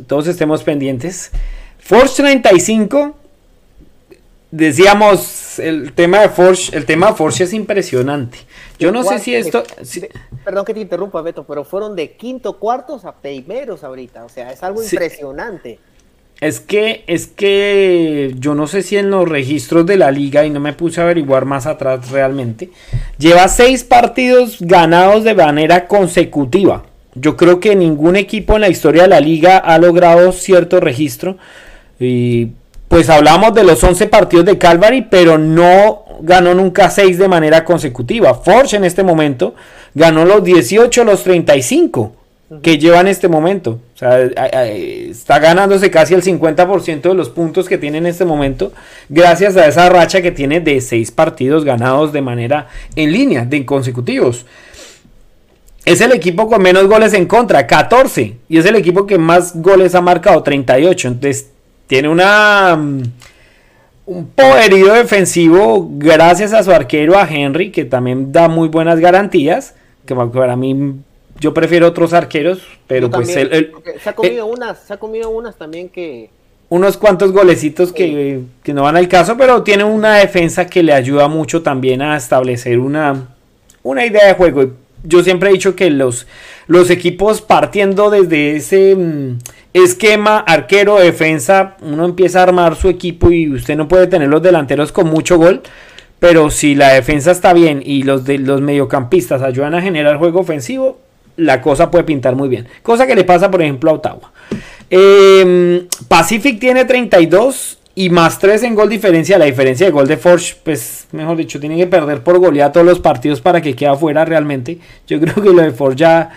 [0.07, 1.31] todos estemos pendientes.
[1.79, 3.17] Force 35.
[4.51, 8.39] Decíamos, el tema de Forge, el tema de Forge es impresionante.
[8.79, 9.63] Yo no sé si esto.
[10.45, 14.25] perdón que te interrumpa, Beto, pero fueron de quinto cuartos a primeros ahorita.
[14.25, 15.79] O sea, es algo impresionante.
[16.41, 20.51] Es que, es que yo no sé si en los registros de la liga, y
[20.51, 22.71] no me puse a averiguar más atrás realmente,
[23.19, 26.85] lleva seis partidos ganados de manera consecutiva.
[27.17, 31.37] Yo creo que ningún equipo en la historia de la liga ha logrado cierto registro.
[31.99, 32.53] Y
[32.89, 37.65] pues hablamos de los 11 partidos de Calvary, pero no ganó nunca seis de manera
[37.65, 38.35] consecutiva.
[38.35, 39.55] Forge en este momento
[39.95, 42.13] ganó los 18, los 35
[42.63, 43.79] que lleva en este momento.
[43.95, 48.73] O sea, está ganándose casi el 50% de los puntos que tiene en este momento,
[49.09, 53.67] gracias a esa racha que tiene de seis partidos ganados de manera en línea, de
[53.67, 54.47] consecutivos.
[55.85, 58.37] Es el equipo con menos goles en contra, 14.
[58.49, 61.09] Y es el equipo que más goles ha marcado, 38.
[61.09, 61.49] Entonces,
[61.89, 62.77] tiene una.
[62.77, 63.03] Mm,
[64.07, 69.75] un poderío defensivo gracias a su arquero, a Henry, que también da muy buenas garantías.
[70.07, 70.95] Que para mí
[71.41, 73.73] yo prefiero otros arqueros, pero pues él,
[74.03, 76.31] se ha comido eh, unas, se ha comido unas también que
[76.71, 81.29] unos cuantos golecitos que, no van al caso, pero tiene una defensa que le ayuda
[81.29, 83.29] mucho también a establecer una,
[83.83, 84.73] una idea de juego.
[85.05, 86.27] Yo siempre he dicho que los,
[86.67, 89.39] los equipos partiendo desde ese mm,
[89.79, 94.43] esquema arquero defensa, uno empieza a armar su equipo y usted no puede tener los
[94.43, 95.63] delanteros con mucho gol
[96.19, 100.41] pero si la defensa está bien y los, de, los mediocampistas ayudan a generar juego
[100.41, 100.99] ofensivo,
[101.37, 102.67] la cosa puede pintar muy bien.
[102.83, 104.33] Cosa que le pasa, por ejemplo, a Ottawa.
[104.91, 109.39] Em, Pacific tiene 32 y más 3 en gol diferencia.
[109.39, 112.87] La diferencia de gol de Forge, pues, mejor dicho, tiene que perder por goleada todos
[112.87, 114.79] los partidos para que quede afuera realmente.
[115.07, 116.31] Yo creo que lo de Forge ya,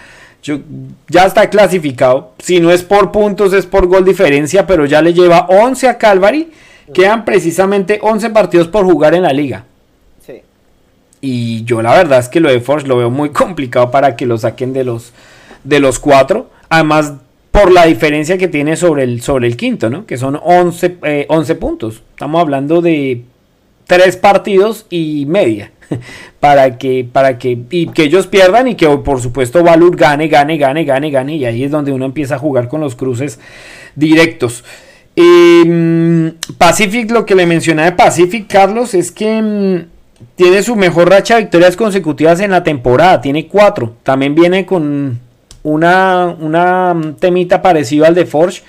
[1.08, 2.34] ya está clasificado.
[2.40, 5.98] Si no es por puntos, es por gol diferencia, pero ya le lleva 11 a
[5.98, 6.52] Calvary.
[6.94, 9.66] Quedan precisamente 11 partidos por jugar en la liga.
[11.24, 14.26] Y yo la verdad es que lo de Force lo veo muy complicado para que
[14.26, 15.14] lo saquen de los,
[15.64, 16.50] de los cuatro.
[16.68, 17.14] Además,
[17.52, 20.06] por la diferencia que tiene sobre el, sobre el quinto, ¿no?
[20.06, 22.02] Que son 11, 11 eh, puntos.
[22.12, 23.24] Estamos hablando de
[23.86, 25.72] tres partidos y media.
[26.40, 30.58] para que, para que, y que ellos pierdan y que por supuesto Valur gane, gane,
[30.58, 31.36] gane, gane, gane.
[31.36, 33.40] Y ahí es donde uno empieza a jugar con los cruces
[33.96, 34.64] directos.
[35.16, 36.28] Mm,
[36.58, 41.36] Pacific, lo que le mencioné de Pacific, Carlos, es que mm, tiene su mejor racha
[41.36, 43.96] de victorias consecutivas en la temporada, tiene cuatro.
[44.04, 45.20] También viene con
[45.64, 48.62] una, una temita parecido al de Forge.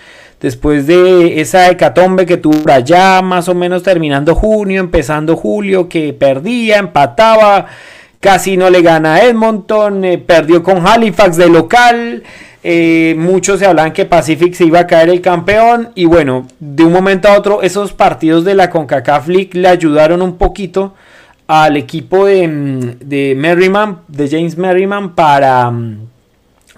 [0.42, 6.12] Después de esa hecatombe que tuvo allá, más o menos terminando junio, empezando julio, que
[6.12, 7.66] perdía, empataba,
[8.18, 12.24] casi no le gana a Edmonton, eh, perdió con Halifax de local.
[12.64, 15.90] Eh, muchos se hablaban que Pacific se iba a caer el campeón.
[15.94, 20.22] Y bueno, de un momento a otro, esos partidos de la CONCACAF League le ayudaron
[20.22, 20.94] un poquito
[21.46, 26.08] al equipo de, mm, de Merriman, de James Merriman, para, mm,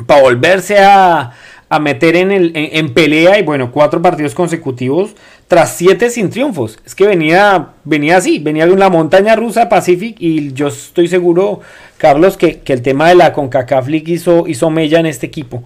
[0.07, 1.33] para volverse a,
[1.75, 3.39] a meter en, el, en, pelea.
[3.39, 5.15] Y bueno, cuatro partidos consecutivos
[5.49, 6.79] tras siete sin triunfos.
[6.87, 10.17] Es que venía, venía así, venía de una montaña rusa Pacific.
[10.21, 11.61] Y yo estoy seguro,
[11.99, 15.65] Carlos, que, que el tema de la CONCACAF League hizo, hizo mella en este equipo.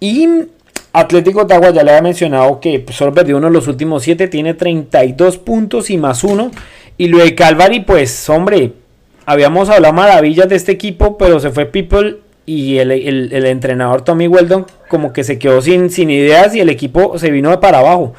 [0.00, 0.28] Y
[0.94, 4.28] Atlético Ottawa ya le había mencionado que pues, solo perdió uno de los últimos siete,
[4.28, 6.50] tiene 32 puntos y más uno.
[6.96, 8.72] Y lo de Calvary, pues, hombre,
[9.26, 12.90] habíamos hablado maravillas de este equipo, pero se fue People y el,
[13.46, 17.50] entrenador Tommy Weldon como que se quedó sin, sin ideas y el equipo se vino
[17.50, 18.14] de para abajo.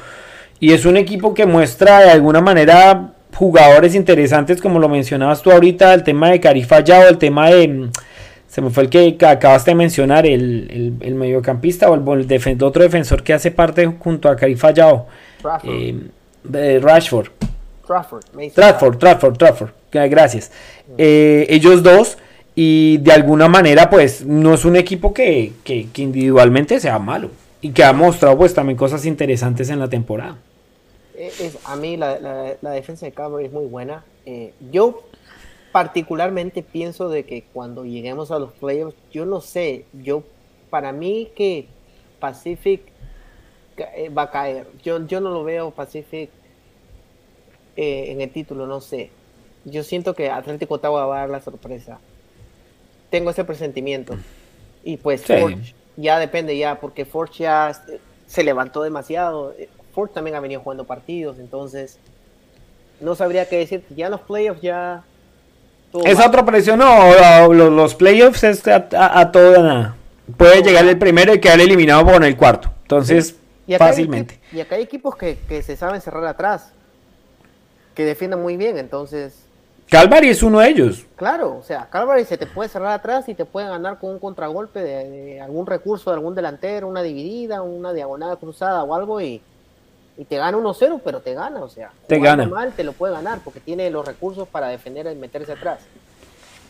[0.58, 5.52] Y es un equipo que muestra de alguna manera jugadores interesantes, como lo mencionabas tú
[5.52, 7.68] ahorita, el tema de Cari Fallado, el tema de...
[7.68, 7.90] Mm,
[8.48, 13.22] se me fue el que acabaste de mencionar, el, el, mediocampista o el, otro defensor
[13.22, 15.06] que hace parte junto a Cari Fallado.
[15.64, 17.28] Eh, Rashford.
[17.86, 18.24] Trafford.
[18.54, 19.70] Trafford, Trafford, Trafford.
[19.92, 20.52] Gracias.
[20.96, 22.16] Eh, ellos dos,
[22.58, 25.52] y de alguna manera, pues, no es un equipo que,
[25.94, 27.30] individualmente sea malo.
[27.60, 30.38] Y que ha mostrado, pues, también cosas interesantes en la temporada.
[31.14, 34.04] Es, a mí la, defensa de Cabo es muy buena.
[34.24, 35.02] Eh, yo
[35.70, 40.22] particularmente pienso de que cuando lleguemos a los playoffs, yo no sé, yo
[40.70, 41.66] para mí que
[42.20, 42.80] Pacific
[43.76, 44.66] eh, va a caer.
[44.82, 46.30] Yo, yo no lo veo Pacific
[47.76, 49.10] eh, en el título, no sé.
[49.66, 51.98] Yo siento que Atlético Ottawa va a dar la sorpresa.
[53.10, 54.16] Tengo ese presentimiento.
[54.84, 57.72] Y pues Forge ya depende ya, porque Forge ya
[58.26, 59.54] se levantó demasiado.
[59.92, 61.98] Forge también ha venido jugando partidos, entonces
[63.00, 63.84] no sabría qué decir.
[63.94, 65.02] Ya los playoffs ya...
[66.04, 69.96] Es otra presión, no, los, playoffs es a, todo nada.
[70.36, 72.70] Puede llegar el primero y quedar eliminado con el cuarto.
[72.82, 73.36] Entonces,
[73.78, 74.38] fácilmente.
[74.52, 76.72] y acá hay equipos que, que se saben cerrar atrás
[77.96, 79.45] que defienda muy bien, entonces...
[79.88, 81.06] Calvary es uno de ellos.
[81.16, 84.18] Claro, o sea, Calvary se te puede cerrar atrás y te puede ganar con un
[84.18, 89.40] contragolpe de, algún recurso de algún delantero, una dividida, una diagonal cruzada o algo y,
[90.28, 92.46] te gana 1-0, pero te gana, o sea, te gana.
[92.46, 95.80] mal te lo puede ganar porque tiene los recursos para defender y meterse atrás.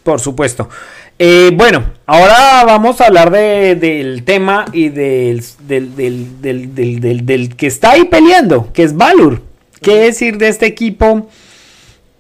[0.03, 0.69] Por supuesto.
[1.19, 7.93] Eh, bueno, ahora vamos a hablar del tema y del del, del, del, que está
[7.93, 9.43] ahí peleando, que es Valur.
[9.81, 11.29] ¿Qué decir de este equipo?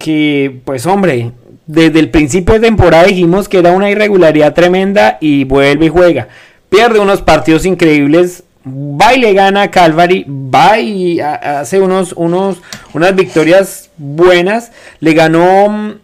[0.06, 1.32] Que, pues hombre,
[1.66, 6.28] desde el principio de temporada dijimos que era una irregularidad tremenda y vuelve y juega.
[6.68, 12.58] Pierde unos partidos increíbles, va y le gana a Calvary, va y hace unos, unos,
[12.94, 15.94] unas victorias buenas, le ganó mm,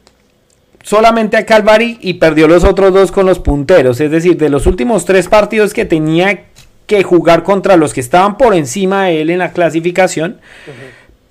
[0.82, 4.66] solamente a Calvary y perdió los otros dos con los punteros, es decir, de los
[4.66, 6.46] últimos tres partidos que tenía
[6.88, 10.40] que jugar contra los que estaban por encima de él en la clasificación,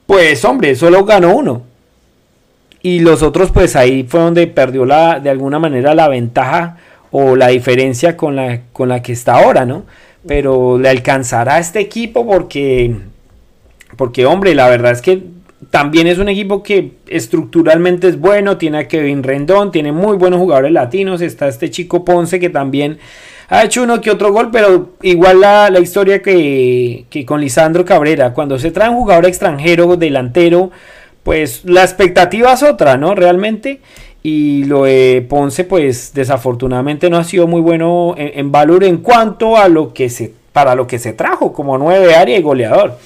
[0.08, 1.70] pues hombre, solo ganó uno.
[2.84, 6.78] Y los otros, pues ahí fue donde perdió la, de alguna manera la ventaja
[7.12, 9.86] o la diferencia con la, con la que está ahora, ¿no?
[10.26, 12.96] Pero le alcanzará este equipo porque,
[13.98, 15.22] porque hombre, la verdad es que
[15.70, 20.40] también es un equipo que estructuralmente es bueno, tiene a Kevin Rendón, tiene muy buenos
[20.40, 22.98] jugadores latinos, está este chico Ponce que también
[23.50, 28.58] ha hecho uno que otro gol, pero igual la, historia que, con Lisandro Cabrera, cuando
[28.58, 30.72] se trae un jugador extranjero, delantero,
[31.24, 33.16] pues la expectativa es otra, ¿no?
[33.16, 33.82] Realmente.
[34.24, 39.58] Y lo de Ponce, pues desafortunadamente no ha sido muy bueno en, valor en cuanto
[39.58, 42.98] a lo que se, para lo que se trajo como nueve área y goleador.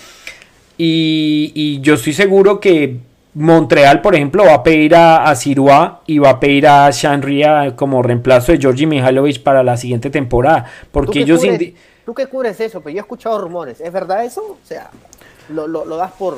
[0.77, 2.97] Y, yo estoy seguro que
[3.33, 5.35] Montreal, por ejemplo, va a pedir a, a
[6.05, 10.65] y va a pedir a Shanria como reemplazo de Georgi Mihailovic para la siguiente temporada.
[10.91, 11.41] Porque ellos.
[12.05, 12.81] ¿Tú qué cubres eso?
[12.81, 13.81] Pero yo he escuchado rumores.
[13.81, 14.41] ¿Es verdad eso?
[14.41, 14.89] O sea,
[15.49, 16.37] lo, lo, das por.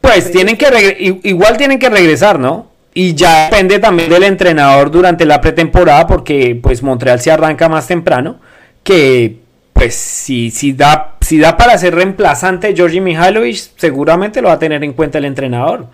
[0.00, 2.70] Pues tienen que igual tienen que regresar, ¿no?
[2.94, 7.86] Y ya depende también del entrenador durante la pretemporada, porque pues Montreal se arranca más
[7.86, 8.40] temprano.
[8.82, 9.36] Que
[9.74, 14.58] pues si, si, da, si da para ser reemplazante Georgi Mihailovic, seguramente lo va a
[14.58, 15.88] tener en cuenta el entrenador.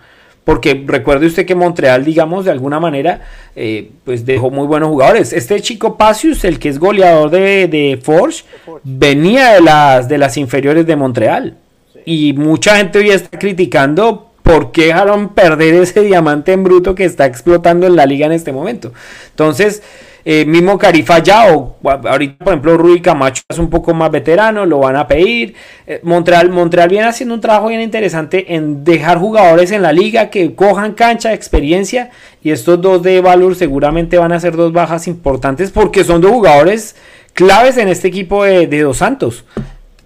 [0.45, 3.21] Porque recuerde usted que Montreal, digamos, de alguna manera,
[3.55, 5.33] eh, pues dejó muy buenos jugadores.
[5.33, 8.43] Este chico Pasius, el que es goleador de, de Forge,
[8.83, 11.57] venía de las, de las inferiores de Montreal.
[12.05, 17.05] Y mucha gente hoy está criticando por qué dejaron perder ese diamante en bruto que
[17.05, 18.91] está explotando en la liga en este momento.
[19.29, 19.81] Entonces,
[20.25, 24.65] eh, mismo Carifa ya, o ahorita por ejemplo Rui Camacho es un poco más veterano,
[24.65, 25.55] lo van a pedir.
[25.85, 30.29] Eh, Montreal, Montreal viene haciendo un trabajo bien interesante en dejar jugadores en la liga
[30.29, 32.09] que cojan cancha, experiencia.
[32.41, 36.31] Y estos dos de Valor seguramente van a ser dos bajas importantes porque son dos
[36.31, 36.95] jugadores
[37.33, 39.43] claves en este equipo de, Dos Santos.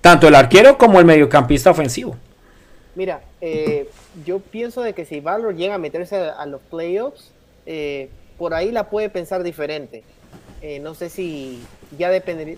[0.01, 2.15] Tanto el arquero como el mediocampista ofensivo.
[2.95, 3.89] Mira, eh,
[4.25, 7.31] yo pienso de que si Valor llega a meterse a, los playoffs,
[7.65, 10.03] eh, por ahí la puede pensar diferente.
[10.61, 11.61] Eh, no sé si
[11.97, 12.11] ya,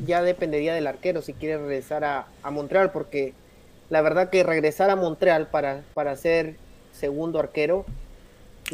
[0.06, 3.34] ya dependería del arquero si quiere regresar a, Montreal, porque
[3.90, 6.56] la verdad que regresar a Montreal para, para ser
[6.94, 7.86] segundo arquero.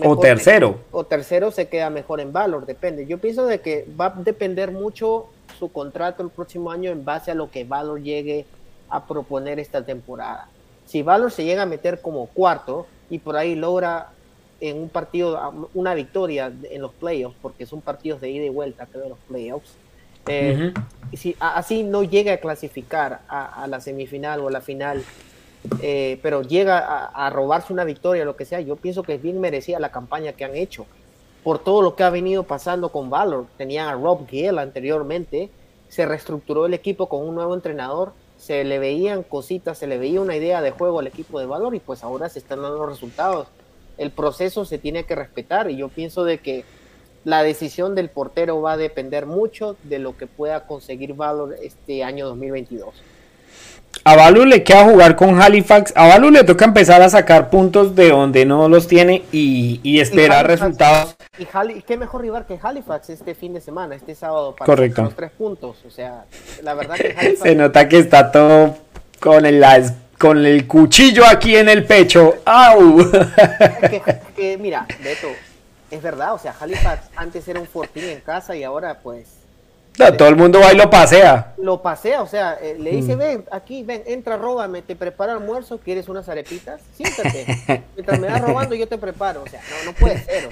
[0.03, 0.79] o tercero.
[0.91, 3.07] o tercero se queda mejor en Valor, depende.
[3.07, 7.31] Yo pienso de que va a depender mucho su contrato el próximo año en base
[7.31, 8.45] a lo que Valor llegue
[8.89, 10.47] a proponer esta temporada.
[10.85, 14.09] Si Valor se llega a meter como cuarto y por ahí logra
[14.61, 18.85] en un partido, una victoria en los playoffs, porque son partidos de ida y vuelta,
[18.85, 19.75] creo, los playoffs.
[20.27, 20.73] Eh,
[21.11, 25.03] y si así no llega a clasificar a, la semifinal o a la final,
[25.81, 29.39] eh, pero llega a, robarse una victoria, lo que sea, yo pienso que es bien
[29.39, 30.85] merecida la campaña que han hecho
[31.45, 33.45] por todo lo que ha venido pasando con Valor.
[33.57, 35.49] Tenían a Rob Gill anteriormente,
[35.87, 40.19] se reestructuró el equipo con un nuevo entrenador, se le veían cositas, se le veía
[40.19, 43.47] una idea de juego al equipo de Valor y pues ahora se están dando resultados
[43.97, 46.65] el proceso se tiene que respetar y yo pienso de que
[47.23, 52.03] la decisión del portero va a depender mucho de lo que pueda conseguir Valor este
[52.03, 52.93] año 2022.
[54.03, 55.93] A Valor le queda jugar con Halifax.
[55.95, 60.47] A Valor le toca empezar a sacar puntos de donde no los tiene y, esperar
[60.47, 61.15] resultados.
[61.37, 61.45] Y
[61.81, 65.03] qué mejor rival que Halifax este fin de semana, este sábado, para Correcto.
[65.03, 65.77] los tres puntos.
[65.85, 66.25] O sea,
[66.61, 67.39] la verdad que Halifax...
[67.39, 68.77] Se nota que está todo
[69.19, 69.63] con el,
[70.19, 72.35] con el cuchillo aquí en el pecho.
[72.45, 72.97] ¡Au!
[74.35, 75.27] que, mira, Beto,
[75.89, 79.34] es verdad, o sea, Halifax antes era un fortín en casa y ahora pues...
[79.97, 81.53] todo el mundo va y lo pasea.
[81.57, 83.19] Lo pasea, o sea, eh, le dice, mm.
[83.19, 86.81] ven, aquí, ven, entra, róbame, te preparo almuerzo, ¿quieres unas arepitas?
[86.95, 87.83] Siéntate.
[87.95, 90.49] Mientras me vas robando yo te preparo, o sea, no, no puede ser.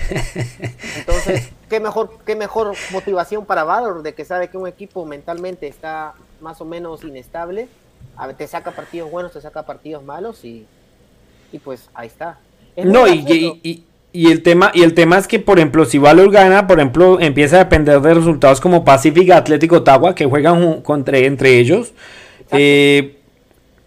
[0.98, 5.68] Entonces, ¿qué mejor, qué mejor motivación para Valor de que sabe que un equipo mentalmente
[5.68, 7.68] está más o menos inestable
[8.18, 10.66] a te saca partidos buenos, te saca partidos malos y,
[11.52, 12.39] y pues ahí está.
[12.78, 16.68] no, y, y, el tema, y el tema es que, por ejemplo, si Valor gana,
[16.68, 21.57] por ejemplo, empieza a depender de resultados como Pacific Atlético Ottawa, que juegan contra, entre
[21.57, 21.93] ellos.
[22.51, 23.18] Eh,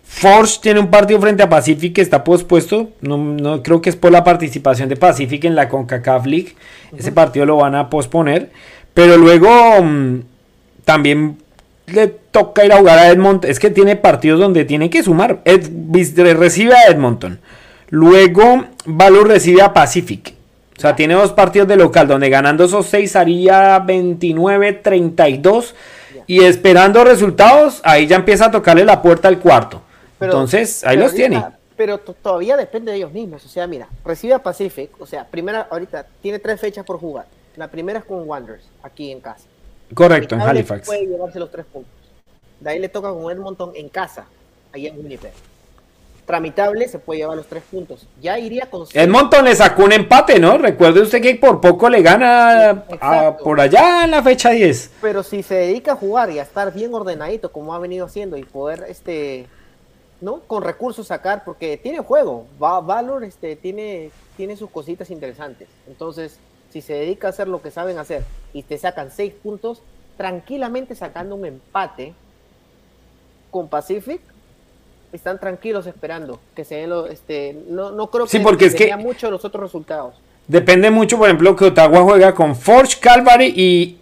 [0.03, 2.91] Force tiene un partido frente a Pacific que está pospuesto.
[3.01, 6.55] No, no, creo que es por la participación de Pacific en la CONCACAF League.
[6.97, 8.51] Ese partido lo van a posponer.
[8.95, 9.49] Pero luego
[9.83, 10.21] mm,
[10.85, 11.37] también
[11.87, 13.51] le toca ir a jugar a Edmonton.
[13.51, 15.43] Es que tiene partidos donde tiene que sumar.
[15.45, 17.39] recibe a Edmonton.
[17.89, 20.35] Luego Valor recibe a Pacific.
[20.77, 25.73] O sea, tiene dos partidos de local donde ganando esos seis haría 29-32.
[26.27, 29.83] Y esperando resultados, ahí ya empieza a tocarle la puerta al cuarto.
[30.21, 31.43] Entonces, ahí los tiene.
[31.77, 33.45] Pero todavía depende de ellos mismos.
[33.45, 34.91] O sea, mira, recibe a Pacific.
[34.99, 37.27] O sea, primera, ahorita tiene tres fechas por jugar.
[37.57, 39.45] La primera es con Wanderers, aquí en casa.
[39.95, 40.87] Correcto, en Halifax.
[40.87, 41.93] Puede llevarse los tres puntos.
[42.61, 44.27] De ahí le toca con Edmonton en casa,
[44.73, 45.33] ahí en Winnipeg.
[46.27, 48.09] Tramitable se puede llevar los tres puntos.
[48.21, 48.85] Ya iría con.
[48.93, 50.59] Edmonton le sacó un empate, ¿no?
[50.59, 52.85] Recuerde usted que por poco le gana
[53.45, 54.91] por allá en la fecha 10.
[55.01, 58.37] Pero si se dedica a jugar y a estar bien ordenadito, como ha venido haciendo,
[58.37, 59.47] y poder, este,
[60.21, 60.41] ¿no?
[60.41, 62.47] Con recursos sacar, porque tiene juego.
[62.59, 65.69] Valor este, tiene, tiene sus cositas interesantes.
[65.87, 66.41] Entonces,
[66.73, 69.81] si se dedica a hacer lo que saben hacer y te sacan seis puntos,
[70.17, 72.15] tranquilamente sacando un empate
[73.51, 74.21] con Pacific,
[75.17, 78.75] están tranquilos esperando que se den los, este, no, no creo que sí, porque es
[78.75, 80.15] que mucho los otros resultados.
[80.47, 83.99] Depende mucho, por ejemplo, que Ottawa juega con Forge, Calvary y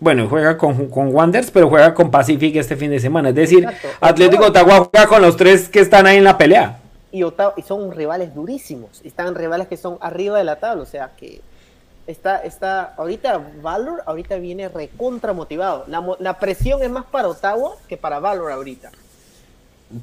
[0.00, 3.28] bueno, juega con, con Wanderers, pero juega con Pacific este fin de semana.
[3.30, 3.66] Es decir,
[4.00, 6.80] Atlético Ottawa juega con los tres que están ahí en la pelea.
[7.12, 9.00] Y, y son rivales durísimos.
[9.04, 10.82] Están rivales que son arriba de la tabla.
[10.82, 11.40] O sea que
[12.06, 15.84] está, está, ahorita Valor ahorita viene recontra motivado.
[15.86, 18.90] La, la presión es más para Ottawa que para Valor ahorita.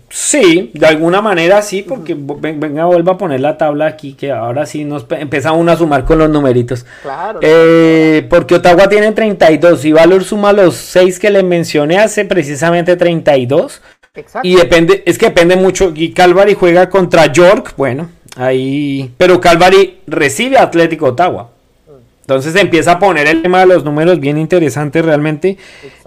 [0.10, 4.66] Sí, de alguna manera sí, porque venga, vuelva a poner la tabla aquí, que ahora
[4.66, 6.86] sí nos empezamos a sumar con los numeritos.
[7.02, 7.40] Claro.
[7.42, 12.96] Eh, porque Ottawa tiene 32 y Valor suma los 6 que le mencioné hace precisamente
[12.96, 13.82] 32.
[14.14, 14.48] Exacto.
[14.48, 15.92] Y depende, es que depende mucho.
[15.96, 19.14] Y Calvary juega contra York, bueno, ahí.
[19.18, 21.52] Pero Calvary recibe a Atlético Ottawa.
[22.32, 25.58] Entonces empieza a poner el tema de los números bien interesante realmente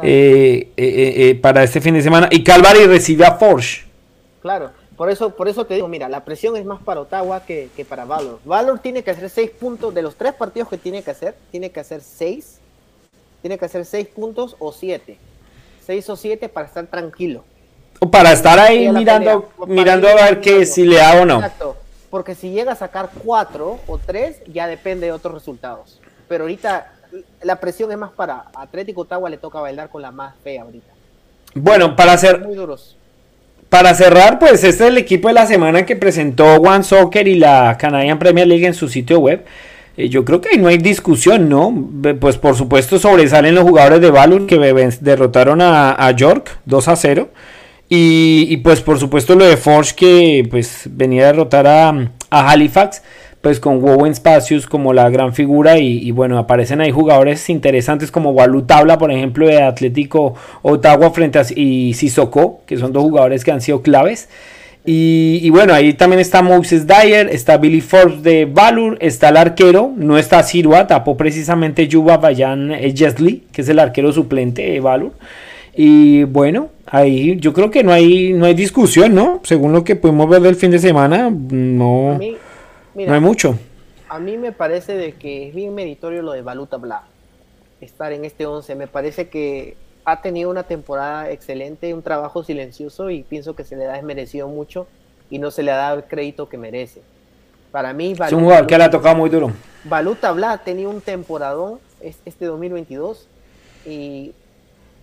[0.02, 2.30] eh, eh, eh, para este fin de semana.
[2.30, 3.84] Y Calvary recibe a Forge.
[4.40, 7.68] Claro, por eso, por eso te digo, mira, la presión es más para Ottawa que,
[7.86, 8.40] para Valor.
[8.46, 11.68] Valor tiene que hacer seis puntos de los tres partidos que tiene que hacer, tiene
[11.68, 12.58] que hacer seis,
[13.42, 15.18] tiene que hacer seis puntos o siete,
[15.84, 17.44] seis o siete para estar tranquilo.
[18.00, 21.36] O para estar ahí mirando, mirando a ver que si le da o no.
[21.36, 21.76] Exacto,
[22.08, 26.92] porque si llega a sacar cuatro o tres, ya depende de otros resultados pero ahorita
[27.42, 30.92] la presión es más para Atlético Ottawa le toca bailar con la más fea ahorita.
[31.54, 32.42] Bueno, para hacer
[33.68, 37.36] Para cerrar, pues este es el equipo de la semana que presentó One Soccer y
[37.36, 39.44] la Canadian Premier League en su sitio web.
[39.96, 41.72] Eh, yo creo que ahí no hay discusión, ¿no?
[42.20, 44.58] Pues por supuesto sobresalen los jugadores de Valor que
[45.00, 47.28] derrotaron a, York 2 a 0.
[47.88, 51.90] Y, pues por supuesto lo de Forge que pues venía a derrotar a,
[52.30, 53.02] a Halifax
[53.44, 58.30] pues con Wowen Spacios como la gran figura y, bueno, aparecen ahí jugadores interesantes como
[58.30, 63.44] Walu Tabla, por ejemplo, de Atlético Ottawa frente a y Sissoko, que son dos jugadores
[63.44, 64.30] que han sido claves.
[64.86, 69.92] Y, bueno, ahí también está Moses Dyer, está Billy Forbes de Valur, está el arquero,
[69.94, 75.12] no está Sirwa, tapó precisamente Yuba Bayan Jesli, que es el arquero suplente de Valur.
[75.76, 79.40] Y bueno, ahí yo creo que no hay, no hay discusión, ¿no?
[79.44, 82.18] Según lo que pudimos ver del fin de semana, no
[82.94, 83.58] no hay mucho.
[84.08, 87.04] A mí me parece de que es bien meritorio lo de Baluta Bla.
[87.80, 88.74] Estar en este 11.
[88.74, 93.76] Me parece que ha tenido una temporada excelente, un trabajo silencioso y pienso que se
[93.76, 94.86] le ha desmerecido mucho
[95.30, 97.02] y no se le ha dado el crédito que merece.
[97.72, 99.50] Para mí, es un jugador que le ha tocado muy duro.
[99.84, 103.26] Baluta Bla ha tenido un temporadón este 2022
[103.86, 104.32] y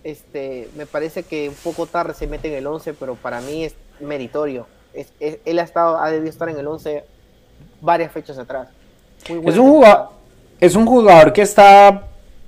[0.04, 3.64] este me parece que un poco tarde se mete en el 11, pero para mí
[3.64, 4.66] es meritorio.
[5.20, 7.04] él ha estado ha debido estar en el 11
[7.80, 8.68] varias fechas atrás.
[9.28, 10.08] es, un jugador,
[10.60, 12.02] es un jugador que está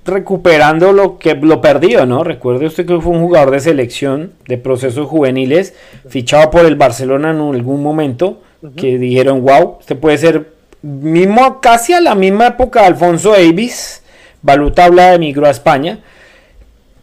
[0.05, 2.23] recuperando lo que lo perdido, ¿no?
[2.23, 5.73] Recuerde usted que fue un jugador de selección de procesos juveniles,
[6.07, 8.41] fichado por el Barcelona en algún momento,
[8.75, 14.03] que dijeron, wow, este puede ser mismo casi a la misma época de Alfonso Davis,
[14.41, 15.99] Baluta habla de migró a España,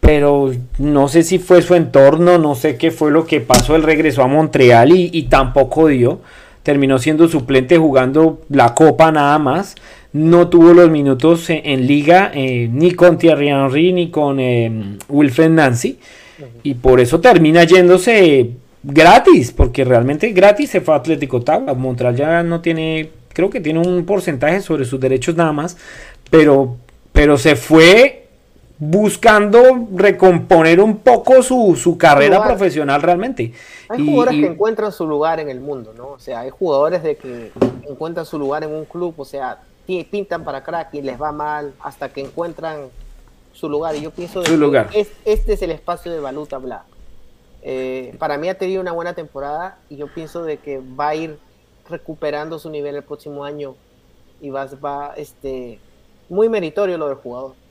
[0.01, 3.83] pero no sé si fue su entorno, no sé qué fue lo que pasó, él
[3.83, 6.21] regresó a Montreal y, y tampoco dio
[6.63, 9.75] terminó siendo suplente jugando la Copa nada más.
[10.13, 15.51] No tuvo los minutos en, liga eh, ni con Thierry Henry ni con eh, Wilfred
[15.51, 15.99] Nancy.
[16.63, 18.51] Y por eso termina yéndose
[18.83, 21.75] gratis, porque realmente gratis se fue a Atlético Ottawa.
[21.75, 25.77] Montreal ya no tiene, creo que tiene un porcentaje sobre sus derechos nada más,
[26.31, 26.77] pero,
[27.13, 28.22] pero se fue
[28.85, 33.53] buscando recomponer un poco su, carrera profesional realmente.
[33.89, 36.09] Hay jugadores que encuentran su lugar en el mundo, ¿no?
[36.09, 37.53] O sea, hay jugadores de que
[37.89, 41.75] encuentran su lugar en un club, o sea, pintan para crack y les va mal
[41.81, 42.89] hasta que encuentran
[43.53, 43.95] su lugar.
[43.95, 44.91] Y yo pienso su lugar.
[44.93, 46.83] este es el espacio de Baluta Bla.
[47.63, 51.15] Eh, para mí ha tenido una buena temporada y yo pienso de que va a
[51.15, 51.39] ir
[51.89, 53.77] recuperando su nivel el próximo año
[54.41, 55.79] y va, va este,
[56.29, 57.62] muy meritorio lo del jugador.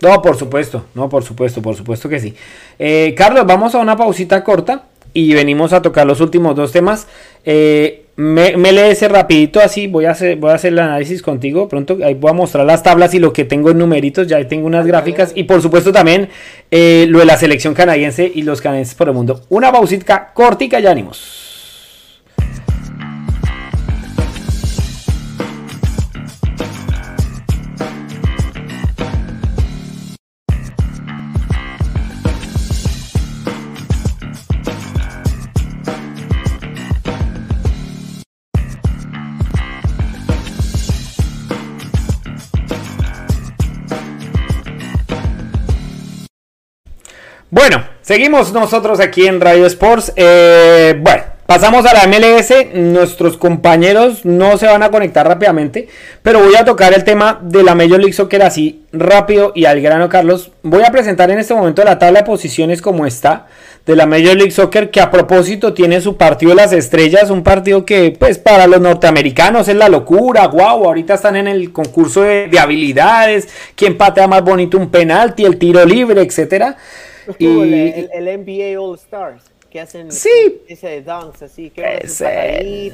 [0.00, 2.34] No, por supuesto, no, por supuesto, por supuesto que sí.
[2.78, 7.08] Eh, Carlos, vamos a una pausita corta y venimos a tocar los últimos dos temas.
[7.44, 11.68] Eh, me, me ese rapidito así, voy a, hacer, voy a hacer el análisis contigo.
[11.68, 14.66] Pronto ahí voy a mostrar las tablas y lo que tengo en numeritos, ya tengo
[14.66, 15.32] unas gráficas.
[15.34, 16.28] Y por supuesto también
[16.70, 19.42] eh, lo de la selección canadiense y los canadienses por el mundo.
[19.48, 21.47] Una pausita cortica, ya ánimos.
[47.58, 50.12] Bueno, seguimos nosotros aquí en Radio Sports.
[50.14, 55.88] Eh, bueno, Pasamos a la MLS, nuestros compañeros no se van a conectar rápidamente,
[56.22, 59.80] pero voy a tocar el tema de la Major League Soccer así rápido y al
[59.80, 60.50] grano, Carlos.
[60.62, 63.46] Voy a presentar en este momento la tabla de posiciones como está
[63.86, 67.42] de la Major League Soccer, que a propósito tiene su partido de las estrellas, un
[67.42, 72.20] partido que pues para los norteamericanos es la locura, wow, ahorita están en el concurso
[72.20, 76.76] de, habilidades, quién patea más bonito un penalti, el tiro libre, etcétera.
[77.38, 77.46] Y...
[77.46, 80.62] El, el NBA All Stars que hacen sí.
[80.66, 82.92] ese de dunks así, que ese...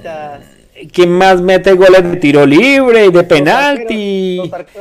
[0.93, 4.39] ¿Quién más mete goles de tiro libre y de penalti?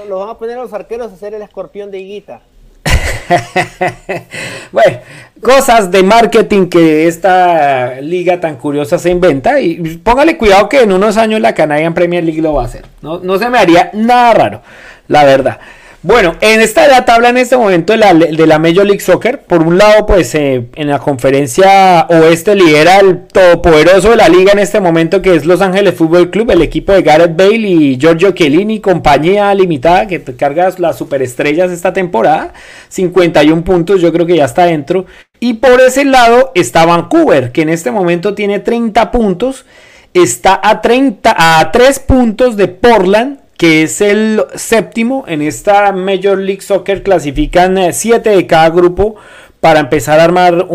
[0.08, 2.41] Los, van a poner a los arqueros a hacer el escorpión de higuita.
[4.72, 4.97] bueno,
[5.39, 10.91] cosas de marketing que esta liga tan curiosa se inventa y póngale cuidado que en
[10.91, 12.86] unos años la Canadian Premier League lo va a hacer.
[13.04, 14.62] No, no se me haría nada raro,
[15.08, 15.60] la verdad.
[16.06, 19.39] Bueno, en esta la tabla en este momento de la, de la Major League Soccer,
[19.39, 24.51] por un lado, pues eh, en la conferencia oeste lidera el todopoderoso de la liga
[24.51, 27.97] en este momento, que es Los Ángeles Fútbol Club, el equipo de Gareth Bale y
[27.97, 32.51] Giorgio Chiellini, compañía limitada que carga las superestrellas esta temporada,
[32.89, 35.06] 51 puntos, yo creo que ya está dentro.
[35.39, 39.66] Y por ese lado está Vancouver, que en este momento tiene 30 puntos,
[40.14, 45.26] está a 30 a 3 puntos de Portland que es el séptimo.
[45.28, 49.16] En esta Major League Soccer clasifican 7 eh, de cada grupo
[49.60, 50.68] para empezar a armar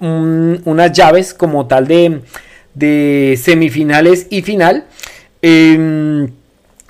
[0.00, 4.86] unas llaves como tal de, semifinales y final.
[5.42, 6.30] Em,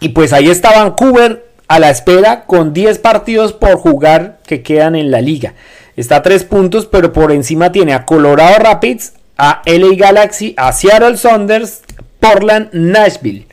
[0.00, 4.96] y pues ahí está Vancouver a la espera con 10 partidos por jugar que quedan
[4.96, 5.54] en la liga.
[5.96, 10.72] Está a 3 puntos, pero por encima tiene a Colorado Rapids, a LA Galaxy, a
[10.72, 11.82] Seattle Saunders,
[12.20, 13.46] Portland, Nashville.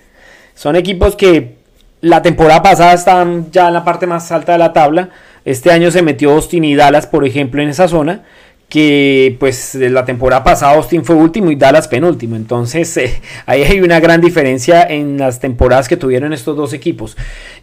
[0.56, 1.61] Son equipos que
[2.02, 5.10] la temporada pasada estaban ya en la parte más alta de la tabla.
[5.46, 8.24] Este año se metió Austin y Dallas, por ejemplo, en esa zona.
[8.70, 12.36] Que pues la temporada pasada Austin fue último y Dallas penúltimo.
[12.36, 17.18] Entonces eh, ahí hay una gran diferencia en las temporadas que tuvieron estos dos equipos.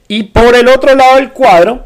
[0.07, 1.85] Y por el otro lado del cuadro,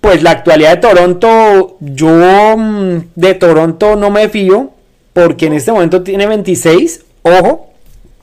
[0.00, 4.70] pues la actualidad de Toronto, yo mm, de Toronto no me fío.
[5.12, 7.04] Porque en este momento tiene 26.
[7.22, 7.73] Ojo,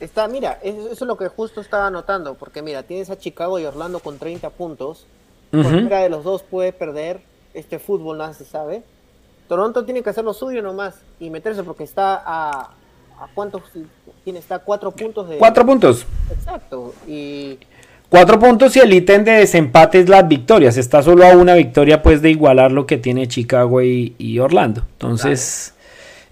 [0.02, 3.64] Está, mira, eso, es lo que justo estaba notando, porque mira, tienes a Chicago y
[3.66, 5.06] Orlando con 30 puntos.
[5.52, 7.20] Cualquiera de los dos puede perder
[7.54, 8.82] este fútbol, nada se sabe.
[9.48, 12.70] Toronto tiene que hacer lo suyo nomás y meterse porque está a,
[13.20, 13.62] a cuántos
[14.24, 16.06] tiene está cuatro puntos de cuatro puntos.
[16.32, 17.58] Exacto y
[18.08, 22.02] cuatro puntos y el ítem de desempate es las victorias está solo a una victoria
[22.02, 24.82] pues de igualar lo que tiene Chicago y, Orlando.
[24.92, 25.74] Entonces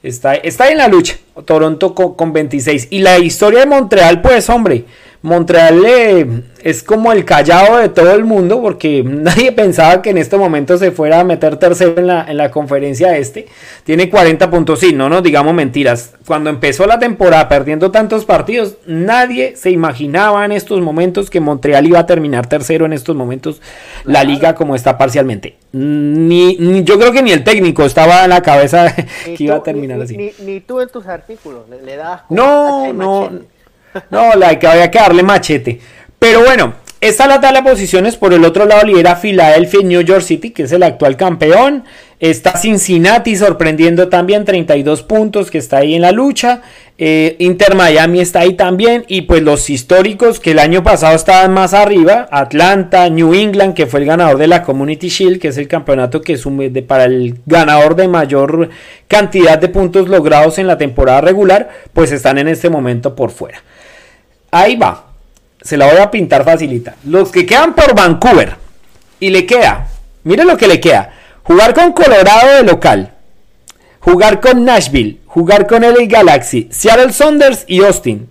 [0.03, 1.19] Está, está en la lucha.
[1.45, 2.89] Toronto con, 26.
[2.91, 4.85] Y la historia de Montreal, pues, hombre.
[5.23, 10.19] Montreal eh, es como el callado de todo el mundo porque nadie pensaba que en
[10.19, 13.47] este momento se fuera a meter tercero en la, en la conferencia este.
[13.85, 16.15] Tiene 40 puntos, sí, no nos digamos mentiras.
[16.27, 21.87] Cuando empezó la temporada perdiendo tantos partidos, nadie se imaginaba en estos momentos que Montreal
[21.87, 23.61] iba a terminar tercero en estos momentos
[24.05, 25.57] la liga como está parcialmente.
[25.73, 28.95] Ni, yo creo que ni el técnico estaba en la cabeza
[29.25, 30.33] que iba a terminar así.
[30.45, 32.23] Ni, tú en tus artículos le, das...
[32.31, 33.31] No, no,
[34.11, 35.81] no, la que había que darle machete.
[36.19, 38.17] Pero bueno, esta la tabla de posiciones.
[38.17, 41.85] Por el otro lado lidera Philadelphia y New York City, que es el actual campeón.
[42.19, 46.61] Está Cincinnati sorprendiendo también, 32 puntos, que está ahí en la lucha.
[46.99, 49.07] Eh, Inter Miami está ahí también.
[49.09, 52.29] Y pues los históricos que el año pasado estaban más arriba.
[52.31, 56.21] Atlanta, New England, que fue el ganador de la Community Shield, que es el campeonato
[56.21, 58.69] que sume para el ganador de mayor
[59.09, 63.63] cantidad de puntos logrados en la temporada regular, pues están en este momento por fuera.
[64.51, 65.11] Ahí va
[65.63, 66.97] se la voy a pintar facilita.
[67.05, 68.57] Los que quedan por Vancouver
[69.19, 69.89] y le queda,
[70.25, 71.13] miren lo que le queda.
[71.43, 73.13] Jugar con Colorado de local,
[74.01, 78.29] jugar con Nashville, jugar con LA Galaxy, Seattle Saunders y Austin.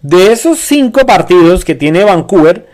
[0.00, 2.68] De esos cinco partidos que tiene Vancouver,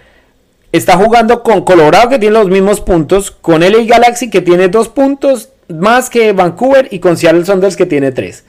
[0.72, 4.88] está jugando con Colorado que tiene los mismos puntos, con LA Galaxy que tiene dos
[4.88, 8.44] puntos más que Vancouver y con Seattle Saunders que tiene tres.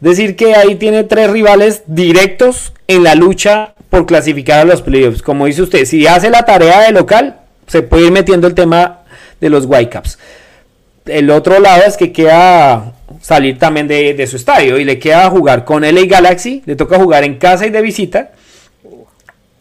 [0.00, 5.22] Decir, que ahí tiene tres rivales directos en la lucha por clasificar a los playoffs.
[5.22, 9.00] Como dice usted, si hace la tarea de local, se puede ir metiendo el tema
[9.40, 10.18] de los Whitecaps.
[11.06, 15.64] El otro lado es que queda salir también de, su estadio y le queda jugar
[15.64, 18.32] con LA Galaxy, le toca jugar en casa y de visita.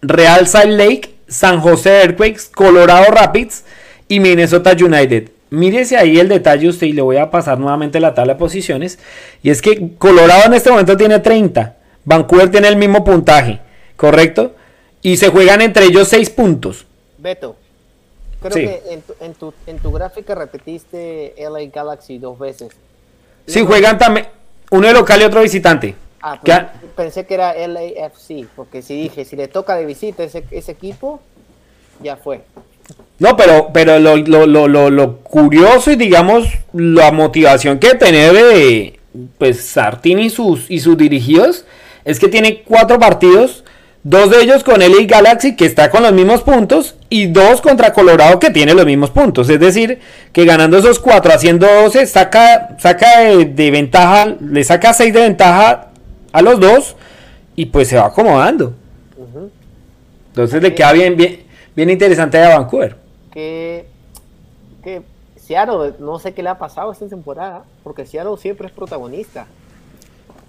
[0.02, 3.64] Real Salt Lake, San José Earthquakes, Colorado Rapids
[4.08, 5.30] y Minnesota United.
[5.50, 9.00] Mírese ahí el detalle usted y le voy a pasar nuevamente la tabla de posiciones.
[9.42, 11.76] Y es que Colorado en este momento tiene 30.
[12.06, 13.62] Vancouver tiene el mismo puntaje.
[14.00, 14.54] ¿correcto?
[15.02, 16.86] Y se juegan entre ellos seis puntos.
[17.18, 17.58] Beto,
[18.42, 18.82] creo que
[19.20, 22.72] en tu, en, tu, gráfica repetiste LA Galaxy dos veces.
[23.46, 24.28] Sí, juegan también
[24.72, 25.96] uno de local y otro visitante.
[26.22, 26.60] Ah, pues
[26.96, 31.20] pensé que era LAFC, porque si dije, si le toca de visita ese, ese equipo,
[32.02, 32.42] ya fue.
[33.20, 39.00] No, pero, pero lo, lo, lo, lo, curioso y digamos la motivación que tiene de
[39.38, 41.66] pues Sartini y sus, y sus dirigidos
[42.06, 43.64] es que tiene cuatro partidos
[44.04, 47.92] Dos de ellos con LA Galaxy, que está con los mismos puntos, y dos contra
[47.92, 49.50] Colorado, que tiene los mismos puntos.
[49.50, 50.00] Es decir,
[50.32, 55.90] que ganando esos cuatro, haciendo 12, saca, saca de, ventaja, le saca seis de ventaja
[56.32, 56.96] a los dos,
[57.58, 58.74] y pues se va acomodando.
[60.30, 61.40] Entonces le queda bien, bien,
[61.80, 62.98] bien interesante a Vancouver.
[63.32, 63.86] Que,
[64.84, 65.02] que
[65.38, 69.48] Seattle, no sé qué le ha pasado esta temporada, porque Seattle siempre es protagonista.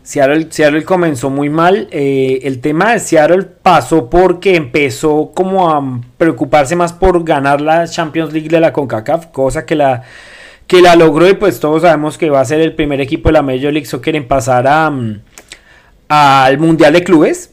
[0.03, 1.87] Seattle, comenzó muy mal.
[1.93, 7.87] Eh, el tema de Seattle pasó porque empezó como a preocuparse más por ganar la
[7.87, 10.03] Champions League de la CONCACAF, cosa que la,
[10.67, 13.35] que la logró y pues todos sabemos que va a ser el primer equipo de
[13.35, 15.21] la Major League Soccer en pasar a, mm,
[16.09, 17.50] al Mundial de Clubes.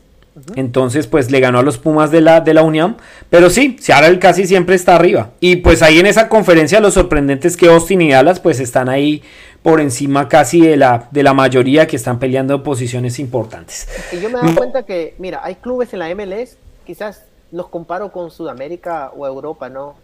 [0.55, 2.97] Entonces, pues le ganó a los Pumas de la, de la Unión.
[3.29, 5.31] Pero sí, Seattle casi siempre está arriba.
[5.39, 8.89] Y pues ahí en esa conferencia, lo sorprendente es que Austin y Dallas, pues están
[8.89, 9.23] ahí
[9.63, 13.87] por encima casi de la, de la mayoría que están peleando posiciones importantes.
[14.11, 18.11] Y yo me doy cuenta que, mira, hay clubes en la MLS, quizás los comparo
[18.11, 19.95] con Sudamérica o Europa, ¿no?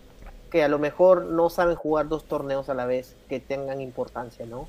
[0.51, 4.45] Que a lo mejor no saben jugar dos torneos a la vez que tengan importancia,
[4.45, 4.67] ¿no?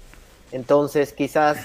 [0.53, 1.59] Entonces, quizás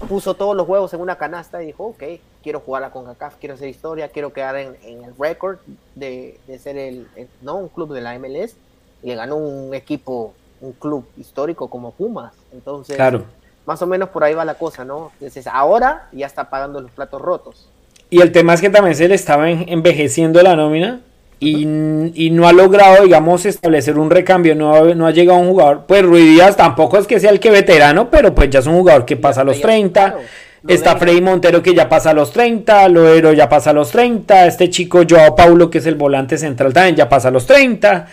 [0.00, 2.02] puso todos los huevos en una canasta y dijo, ok,
[2.42, 5.58] quiero jugar a CONCACAF, quiero hacer historia, quiero quedar en, el récord
[5.94, 7.06] de, ser el,
[7.42, 7.56] ¿no?
[7.56, 8.56] un club de la MLS
[9.02, 12.32] y le ganó un equipo, un club histórico como Pumas.
[12.52, 13.24] Entonces, claro.
[13.66, 15.12] más o menos por ahí va la cosa, ¿no?
[15.14, 17.68] Entonces, ahora ya está pagando los platos rotos.
[18.10, 21.00] Y el tema es que también se le estaba envejeciendo la nómina
[21.40, 25.84] y, no ha logrado, digamos, establecer un recambio, no ha, no ha llegado un jugador,
[25.86, 29.04] pues Ruidías tampoco es que sea el que veterano, pero pues ya es un jugador
[29.04, 30.16] que pasa a los 30,
[30.66, 34.46] está Freddy Montero que ya pasa a los 30, Loero ya pasa a los 30,
[34.46, 38.06] este chico Joao Paulo que es el volante central también ya pasa a los 30,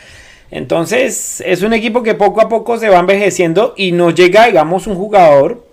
[0.51, 4.88] entonces es un equipo que poco a poco se va envejeciendo y no llega, digamos,
[4.88, 5.65] un jugador,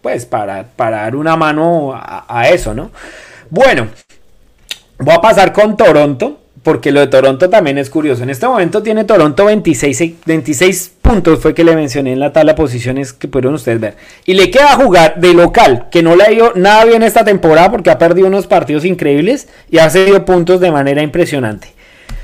[0.00, 2.90] pues para, para dar una mano a, a eso, ¿no?
[3.48, 3.86] Bueno,
[4.98, 8.22] voy a pasar con Toronto porque lo de Toronto también es curioso.
[8.22, 12.54] En este momento tiene Toronto 26, 26 puntos, fue que le mencioné en la tabla
[12.54, 13.96] posiciones que pudieron ustedes ver.
[14.26, 17.70] Y le queda jugar de local, que no le ha ido nada bien esta temporada
[17.70, 21.72] porque ha perdido unos partidos increíbles y ha cedido puntos de manera impresionante.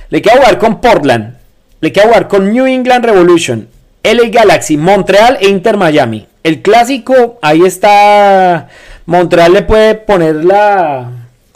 [0.09, 1.35] Le queda jugar con Portland,
[1.81, 3.69] le queda jugar con New England Revolution,
[4.05, 6.29] LA Galaxy, Montreal e Inter Miami.
[6.45, 8.69] El clásico, ahí está.
[9.05, 11.11] Montreal le puede poner la,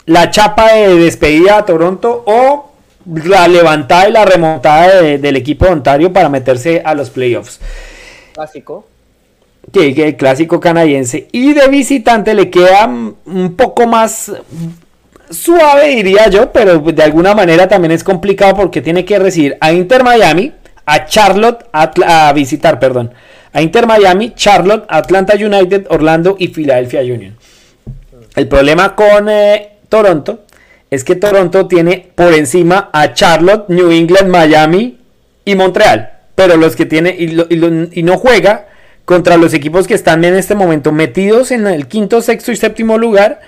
[0.05, 2.72] la chapa de despedida a Toronto o
[3.05, 7.59] la levantada y la remontada del equipo de Ontario para meterse a los playoffs.
[8.33, 8.87] Clásico.
[9.71, 11.27] Que, clásico canadiense.
[11.31, 14.31] Y de visitante le queda un poco más
[15.29, 19.71] suave, diría yo, pero de alguna manera también es complicado porque tiene que recibir a
[19.71, 20.53] Inter Miami,
[20.85, 23.13] a Charlotte, a, visitar, perdón,
[23.51, 27.35] a Inter Miami, Charlotte, Atlanta United, Orlando y Philadelphia Union.
[28.35, 30.41] El problema con eh, Toronto
[30.93, 34.99] es que Toronto tiene por encima a Charlotte, New England, Miami
[35.43, 36.19] y Montreal.
[36.35, 38.67] Pero los que tiene y, no juega
[39.03, 42.99] contra los equipos que están en este momento metidos en el quinto, sexto y séptimo
[42.99, 43.41] lugar,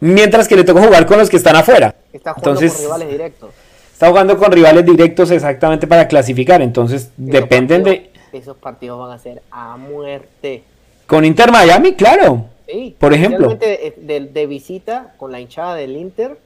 [0.00, 1.94] mientras que le toca jugar con los que están afuera.
[2.12, 3.50] Está jugando con rivales directos.
[3.90, 6.60] Está jugando con rivales directos exactamente para clasificar.
[6.60, 8.10] Entonces dependen de.
[8.34, 10.62] Esos partidos van a ser a muerte.
[11.06, 12.50] Con Inter Miami, claro.
[12.68, 13.54] Sí, por ejemplo.
[13.54, 16.36] De, de visita con la hinchada del Inter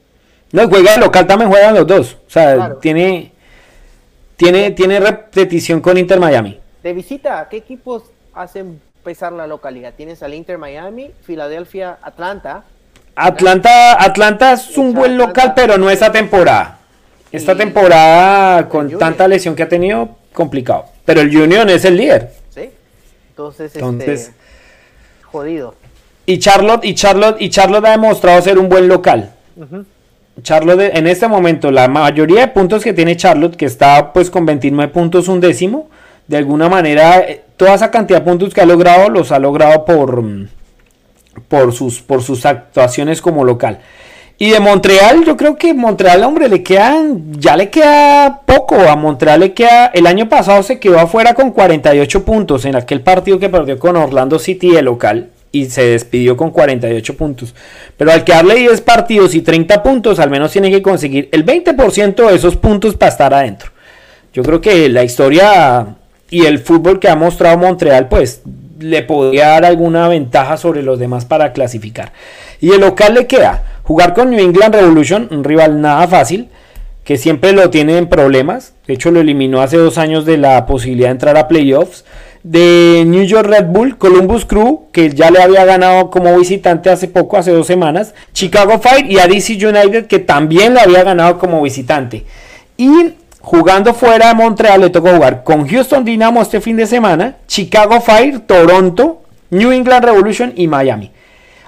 [0.53, 2.17] no, juega local también juegan los dos.
[2.27, 3.33] O sea, tiene,
[4.37, 6.61] tiene, tiene repetición con Inter Miami.
[6.83, 9.95] De visita, ¿qué equipos hacen pesar la localidad?
[9.97, 12.65] Tienes al Inter Miami, Filadelfia, Atlanta.
[13.15, 16.79] Atlanta, Atlanta es un buen local, pero no esta temporada.
[17.31, 20.87] Esta temporada, con tanta lesión que ha tenido, complicado.
[21.05, 22.33] Pero el Union es el líder.
[22.49, 22.71] Sí.
[23.29, 24.35] Entonces, Entonces este,
[25.23, 25.77] jodido.
[26.27, 29.33] Y Charlotte, y Charlotte, y Charlotte ha demostrado ser un buen local.
[30.43, 34.47] Charlotte en este momento la mayoría de puntos que tiene Charlotte, que está pues con
[34.47, 35.89] 29 puntos un décimo,
[36.27, 39.85] de alguna manera eh, toda esa cantidad de puntos que ha logrado los ha logrado
[39.85, 40.23] por,
[41.49, 43.81] por, sus, por sus actuaciones como local.
[44.39, 48.75] Y de Montreal, yo creo que Montreal, hombre, le quedan, ya le queda poco.
[48.77, 53.03] A Montreal le queda, el año pasado se quedó afuera con 48 puntos en aquel
[53.03, 57.55] partido que perdió con Orlando City de local y se despidió con 48 puntos.
[57.97, 62.29] Pero al quedarle 10 partidos y 30 puntos, al menos tiene que conseguir el 20%
[62.29, 63.71] de esos puntos para estar adentro.
[64.33, 65.97] Yo creo que la historia
[66.31, 68.43] y el fútbol que ha mostrado Montreal, pues
[68.79, 72.13] le podría dar alguna ventaja sobre los demás para clasificar.
[72.61, 76.49] Y el local le queda jugar con New England Revolution, un rival nada fácil,
[77.05, 78.75] que siempre lo tiene en problemas.
[78.87, 82.05] De hecho, lo eliminó hace dos años de la posibilidad de entrar a playoffs.
[82.43, 87.09] De New York Red Bull, Columbus Crew, que ya le había ganado como visitante hace
[87.09, 88.15] poco, hace dos semanas.
[88.33, 92.25] Chicago Fire y a DC United, que también le había ganado como visitante.
[92.77, 97.37] Y Jugando fuera de Montreal le tocó jugar con Houston Dynamo este fin de semana,
[97.47, 101.11] Chicago Fire, Toronto, New England Revolution y Miami.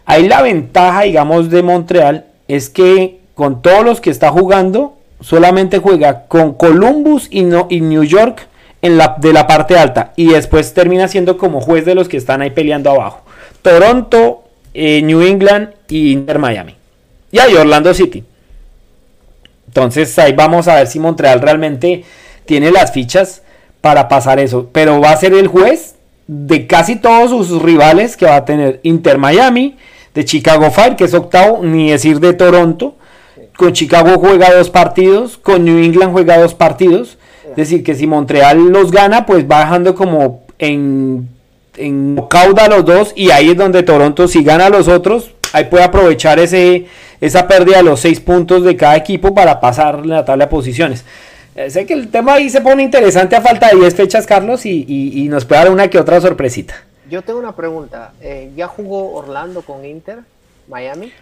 [0.04, 5.78] Ahí la ventaja, digamos, de Montreal es que con todos los que está jugando, solamente
[5.78, 8.48] juega con Columbus y, no, y New York
[8.82, 10.12] en la, de la parte alta.
[10.16, 13.22] Y después termina siendo como juez de los que están ahí peleando abajo.
[13.62, 16.76] Toronto, eh, New England y Inter Miami.
[17.30, 18.24] Y ahí Orlando City.
[19.68, 22.04] Entonces ahí vamos a ver si Montreal realmente
[22.44, 23.42] tiene las fichas
[23.80, 24.68] para pasar eso.
[24.72, 25.94] Pero va a ser el juez
[26.26, 29.76] de casi todos sus rivales que va a tener Inter Miami,
[30.14, 32.96] de Chicago Fire, que es octavo, ni decir de Toronto.
[33.56, 37.18] Con Chicago juega dos partidos, con New England juega dos partidos.
[37.52, 41.28] Es decir, que si Montreal los gana, pues va dejando como en,
[41.76, 43.12] en cauda los dos.
[43.14, 46.86] Y ahí es donde Toronto, si gana a los otros, ahí puede aprovechar ese,
[47.20, 51.04] esa pérdida de los seis puntos de cada equipo para pasar la tabla de posiciones.
[51.54, 54.64] Eh, sé que el tema ahí se pone interesante a falta de 10 fechas, Carlos,
[54.64, 56.74] y, nos puede dar una que otra sorpresita.
[57.10, 58.12] Yo tengo una pregunta.
[58.22, 60.20] Eh, ¿Ya jugó Orlando con Inter,
[60.68, 61.12] Miami?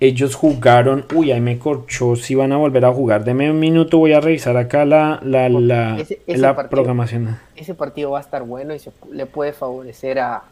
[0.00, 3.22] Ellos jugaron, uy, ahí me corchó, si van a volver a jugar.
[3.22, 7.38] Deme un minuto, voy a revisar acá la, la, la, programación.
[7.54, 10.44] Ese partido va a estar bueno y se, le puede favorecer a,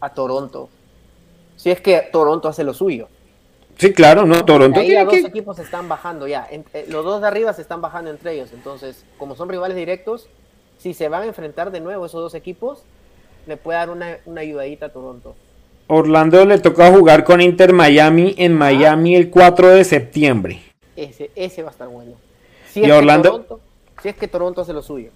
[0.00, 0.68] a Toronto.
[1.56, 3.08] Si es que Toronto hace lo suyo.
[3.78, 6.46] Sí, claro, no, Toronto Ahí los dos equipos están bajando ya.
[6.50, 8.50] Eh, los dos de arriba se están bajando entre ellos.
[8.52, 10.28] Entonces, como son rivales directos,
[10.78, 12.84] si se van a enfrentar de nuevo esos dos equipos,
[13.46, 15.34] le puede dar una, ayudadita a Toronto.
[15.88, 18.56] Orlando le toca jugar con Inter Miami en ah.
[18.56, 20.60] Miami el 4 de septiembre.
[20.96, 22.12] Ese, ese va a estar bueno.
[22.72, 23.60] Si y Orlando...
[24.02, 25.10] si es que Toronto hace lo suyo.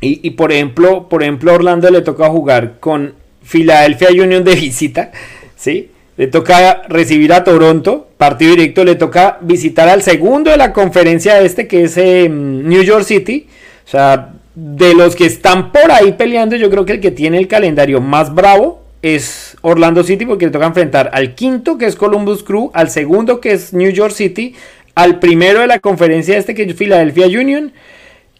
[0.00, 5.10] Y, y, por ejemplo, por ejemplo, Orlando le toca jugar con Philadelphia Union de visita,
[5.56, 5.90] ¿sí?
[6.18, 11.40] le toca recibir a Toronto, partido directo, le toca visitar al segundo de la conferencia
[11.40, 13.46] este, que es em, New York City.
[13.86, 17.38] O sea, de los que están por ahí peleando, yo creo que el que tiene
[17.38, 21.96] el calendario más bravo es Orlando City, porque le toca enfrentar al quinto, que es
[21.96, 24.54] Columbus Crew, al segundo, que es New York City,
[24.94, 27.72] al primero de la conferencia este, que es Philadelphia Union,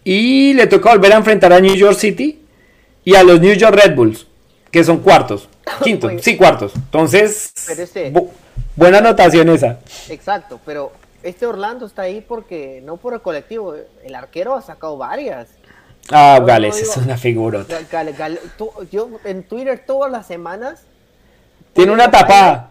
[0.03, 2.41] y le toca volver a enfrentar a New York City
[3.03, 4.27] y a los New York Red Bulls,
[4.71, 5.47] que son cuartos.
[5.83, 6.73] Quinto, sí, cuartos.
[6.75, 8.13] Entonces, este
[8.75, 9.79] buena anotación esa.
[10.09, 10.91] Exacto, pero
[11.23, 15.49] este Orlando está ahí porque no por el colectivo, el arquero ha sacado varias.
[16.11, 17.65] Ah, Gales es una figura.
[18.91, 20.83] yo en Twitter todas las semanas.
[21.73, 22.69] Tiene una tapada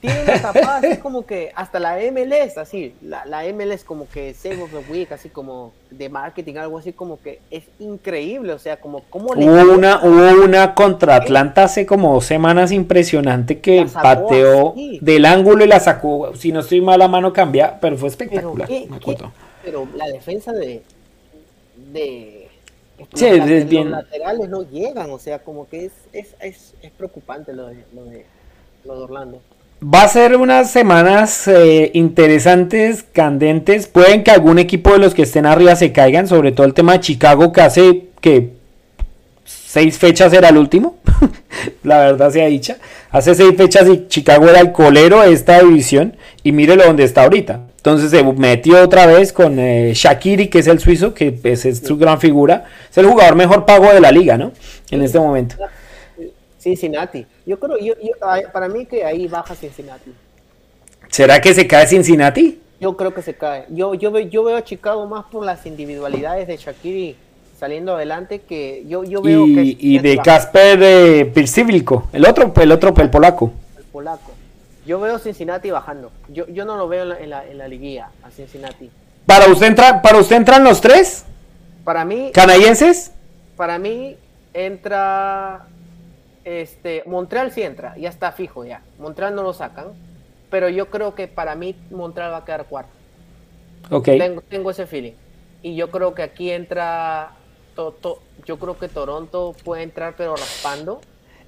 [0.00, 4.32] tiene una tapada así como que hasta la MLS, así, la, la MLS como que
[4.32, 8.58] Save of the Week, así como de marketing, algo así como que es increíble, o
[8.58, 14.74] sea, como hubo una Hubo una contra Atlanta hace como dos semanas impresionante que pateó
[15.00, 18.68] del ángulo y la sacó, si no estoy mal, la mano cambia, pero fue espectacular.
[19.64, 20.82] Pero, la defensa de...
[21.92, 22.37] de
[23.14, 23.90] sí, los, bien.
[23.90, 28.04] laterales no llegan, o sea, como que es, es, es, es preocupante lo de, lo
[28.04, 28.26] de,
[28.84, 29.40] lo de Orlando.
[29.82, 33.86] Va a ser unas semanas eh, interesantes, candentes.
[33.86, 36.94] Pueden que algún equipo de los que estén arriba se caigan, sobre todo el tema
[36.94, 38.57] de Chicago, que hace que
[39.68, 40.96] seis fechas era el último.
[41.82, 42.78] la verdad sea dicha.
[43.10, 46.16] Hace seis fechas y Chicago era el colero de esta división.
[46.42, 47.60] Y mírelo donde está ahorita.
[47.76, 51.80] Entonces se metió otra vez con eh, Shakiri, que es el suizo, que es, es
[51.80, 52.64] su gran figura.
[52.90, 54.52] Es el jugador mejor pago de la liga, ¿no?
[54.90, 55.56] En este momento.
[56.58, 57.26] Cincinnati.
[57.46, 57.94] Yo creo, yo,
[58.52, 60.12] para mí que ahí baja Cincinnati.
[61.10, 62.60] ¿Será que se cae Cincinnati?
[62.80, 63.66] Yo creo que se cae.
[63.68, 67.16] Yo, yo, yo veo a Chicago más por las individualidades de Shakiri
[67.58, 69.86] saliendo adelante que yo, yo veo y, que...
[69.86, 71.32] y de Kasper eh,
[72.12, 73.52] el otro, el otro, el polaco.
[73.76, 74.32] El polaco.
[74.86, 76.10] Yo veo Cincinnati bajando.
[76.28, 78.90] Yo, yo no lo veo en la, en la, liguilla a Cincinnati.
[79.26, 81.24] ¿Para usted, entra, ¿Para usted entran los tres?
[81.84, 82.30] Para mí...
[82.32, 83.12] ¿Canadienses?
[83.56, 84.16] Para mí
[84.54, 85.66] entra
[86.48, 88.80] este, Montreal sí entra, ya está fijo ya.
[88.98, 89.88] Montreal no lo sacan,
[90.48, 92.90] pero yo creo que para mí Montreal va a quedar cuarto.
[93.90, 94.08] Ok.
[94.48, 95.12] Tengo, ese feeling.
[95.62, 97.32] Y yo creo que aquí entra,
[98.46, 101.00] yo creo que Toronto puede entrar pero raspando.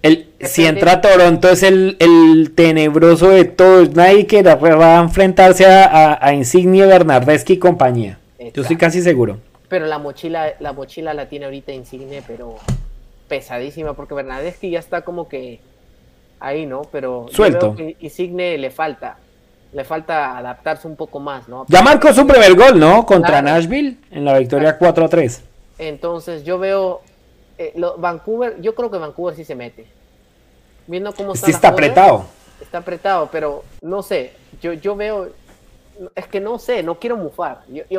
[0.03, 3.91] El, si entra Toronto es el, tenebroso de todos.
[3.95, 8.19] Nadie que va a enfrentarse a, a, Insigne, Bernardeschi y compañía.
[8.55, 9.39] Yo estoy casi seguro.
[9.69, 12.57] Pero la mochila, la mochila la tiene ahorita Insigne, pero
[13.29, 15.61] pesadísima porque Bernadeschi ya está como que
[16.41, 16.83] ahí, ¿no?
[16.91, 17.77] Pero suelto.
[17.79, 19.19] Y Signe le falta,
[19.73, 21.67] le falta adaptarse un poco más, ¿no?
[21.69, 23.05] Ya marcó su primer gol, ¿no?
[23.07, 25.43] Contra Nashville en la victoria 4 a 3.
[25.81, 27.01] Entonces yo veo
[27.57, 29.87] eh, Vancouver, yo creo que Vancouver sí se mete.
[30.87, 31.47] Viendo cómo está.
[31.47, 32.27] Sí está apretado.
[32.61, 34.35] Está apretado, pero no sé.
[34.61, 35.31] Yo, yo veo.
[36.15, 37.63] Es que no sé, no quiero mufar.
[37.69, 37.85] Yo,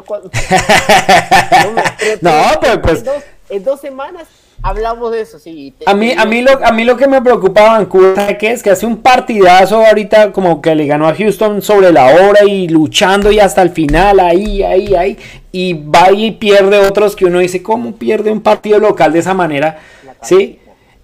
[2.21, 2.31] no,
[2.83, 3.03] pues, pues.
[3.49, 4.27] en dos semanas
[4.63, 5.73] hablamos de eso, sí.
[5.85, 8.69] a mí, a mí lo, a mí lo que me preocupa Vancouver que es que
[8.71, 13.31] hace un partidazo ahorita como que le ganó a Houston sobre la hora y luchando
[13.31, 15.17] y hasta el final ahí, ahí, ahí
[15.51, 19.33] y va y pierde otros que uno dice cómo pierde un partido local de esa
[19.33, 19.79] manera,
[20.21, 20.59] sí.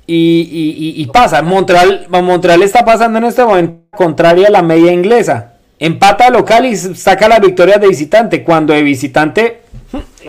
[0.09, 4.93] Y, y, y, pasa, Montreal, Montreal está pasando en este momento contraria a la media
[4.93, 5.55] inglesa.
[5.79, 8.41] Empata local y saca la victoria de visitante.
[8.41, 9.63] Cuando de visitante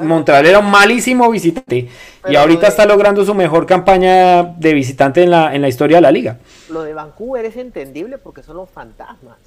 [0.00, 1.88] Montreal era un malísimo visitante
[2.28, 6.02] y ahorita está logrando su mejor campaña de visitante en la, en la historia de
[6.02, 6.38] la liga.
[6.70, 9.38] Lo de Vancouver es entendible porque son los fantasmas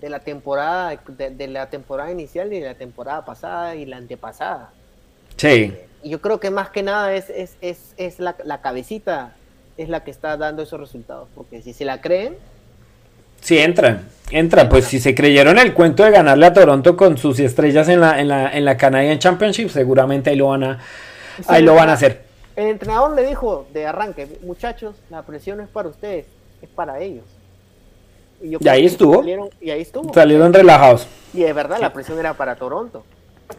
[0.00, 4.70] de la temporada de, la temporada inicial y de la temporada pasada y la antepasada.
[5.36, 5.74] Sí.
[6.02, 9.36] Y yo creo que más que nada es, es, es, es la, la, cabecita
[9.76, 12.36] es la que está dando esos resultados, porque si se la creen...
[13.42, 14.08] Sí, entran.
[14.30, 18.00] Entra, pues si se creyeron el cuento de ganarle a Toronto con sus estrellas en
[18.00, 20.78] la, en la, en la Canadian Championship, seguramente ahí lo van a,
[21.48, 22.22] ahí lo van a hacer.
[22.56, 26.26] El entrenador le dijo de arranque, muchachos, la presión no es para ustedes,
[26.62, 27.24] es para ellos.
[28.42, 29.16] Y, ahí estuvo.
[29.16, 30.12] Salieron, y ahí estuvo.
[30.14, 31.06] Salieron relajados.
[31.34, 33.04] Y es verdad, la presión era para Toronto.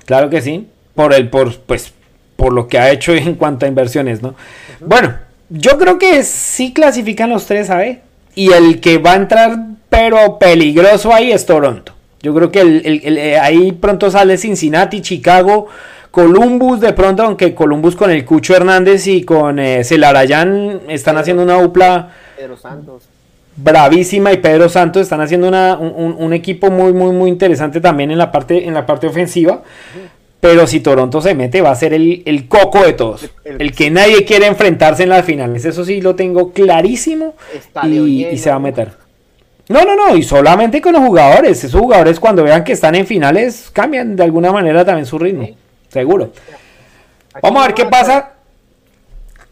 [0.06, 1.94] Claro que sí, por el, por, pues,
[2.36, 4.34] por lo que ha hecho en cuanto a inversiones, ¿no?
[4.80, 5.16] Bueno,
[5.50, 8.02] yo creo que sí clasifican los tres a B.
[8.36, 9.58] Y el que va a entrar
[9.94, 11.94] pero peligroso ahí es Toronto.
[12.20, 15.68] Yo creo que eh, ahí pronto sale Cincinnati, Chicago,
[16.10, 21.44] Columbus de pronto, aunque Columbus con el Cucho Hernández y con eh, Celarayán están haciendo
[21.44, 23.04] una dupla Pedro Santos.
[23.56, 28.32] bravísima y Pedro Santos están haciendo un, equipo muy muy muy interesante también en la
[28.32, 29.62] parte en la parte ofensiva.
[30.39, 33.30] Pero si Toronto se mete, va a ser el, coco de todos.
[33.46, 35.64] El, que nadie quiere enfrentarse en las finales.
[35.64, 37.36] Eso sí lo tengo clarísimo.
[37.84, 39.03] Y, y, se va a meter.
[39.70, 41.64] No, no, no, y solamente con los jugadores.
[41.64, 45.47] Esos jugadores cuando vean que están en finales cambian de alguna manera también su ritmo.
[45.89, 46.32] Seguro.
[47.41, 48.34] Vamos a ver qué pasa.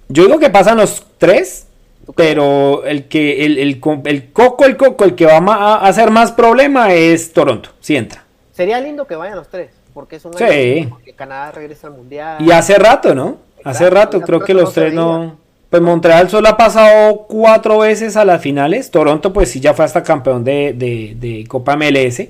[0.10, 1.68] Yo digo que pasan los tres,
[2.16, 6.94] pero el que el, el, coco, el coco, el que va a hacer más problema
[6.94, 8.24] es Toronto, si entra.
[8.52, 12.42] Sería lindo que vayan los tres, porque es un año que Canadá regresa al mundial.
[12.42, 13.38] Y hace rato, ¿no?
[13.64, 15.38] hace rato, creo que los tres no.
[15.72, 18.92] Pues Montreal solo ha pasado cuatro veces a las finales.
[18.92, 22.28] Toronto, pues sí, ya fue hasta campeón de, Copa MLS.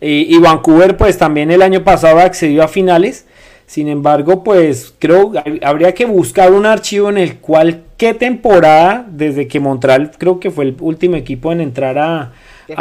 [0.00, 3.26] y, Vancouver, pues también el año pasado accedió a finales.
[3.66, 9.04] Sin embargo, pues creo que habría que buscar un archivo en el cual qué temporada,
[9.10, 12.32] desde que Montreal creo que fue el último equipo en entrar a,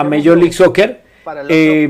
[0.05, 1.01] Major League Soccer.
[1.49, 1.89] Eh,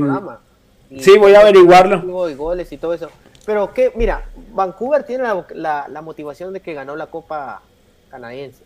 [0.98, 2.02] sí, voy a averiguarlo.
[2.36, 3.08] goles y todo eso.
[3.46, 7.62] Pero que, mira, Vancouver tiene la motivación de que ganó la Copa
[8.10, 8.62] canadiense.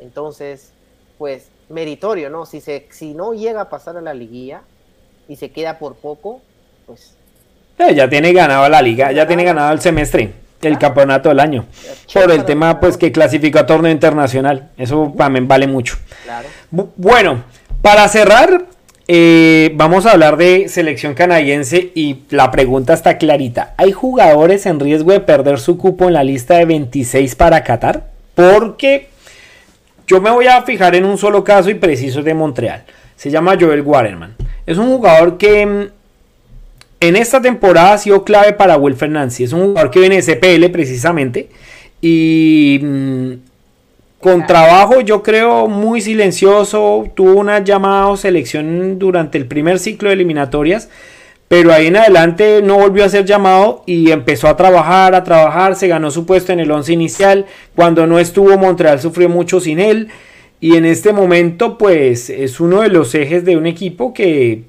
[0.00, 0.72] Entonces,
[1.18, 2.46] pues meritorio, ¿no?
[2.46, 4.62] Si, se, si no llega a pasar a la liguilla
[5.28, 6.40] y se queda por poco,
[6.86, 7.14] pues...
[7.78, 11.66] Eh, ya tiene ganado la liga, ya tiene ganado el semestre, el campeonato del año.
[12.12, 14.70] Por el tema, pues, que clasificó a torneo internacional.
[14.76, 15.96] Eso también vale mucho.
[16.70, 17.44] Bueno,
[17.80, 18.66] para cerrar,
[19.08, 23.74] eh, vamos a hablar de selección canadiense y la pregunta está clarita.
[23.76, 28.11] ¿Hay jugadores en riesgo de perder su cupo en la lista de 26 para Qatar?
[28.34, 29.08] Porque
[30.06, 32.84] yo me voy a fijar en un solo caso y preciso de Montreal.
[33.16, 34.34] Se llama Joel Waterman.
[34.66, 35.88] Es un jugador que mm,
[37.00, 39.44] en esta temporada ha sido clave para Wilfred Nancy.
[39.44, 41.48] Es un jugador que viene de CPL precisamente.
[42.00, 43.32] Y mm,
[44.20, 47.10] con trabajo, yo creo, muy silencioso.
[47.14, 50.88] Tuvo una llamada o selección durante el primer ciclo de eliminatorias
[51.52, 55.76] pero ahí en adelante no volvió a ser llamado y empezó a trabajar, a trabajar,
[55.76, 57.44] se ganó su puesto en el 11 inicial,
[57.74, 60.08] cuando no estuvo Montreal sufrió mucho sin él.
[60.60, 64.62] Y en este momento pues es uno de los ejes de un equipo que,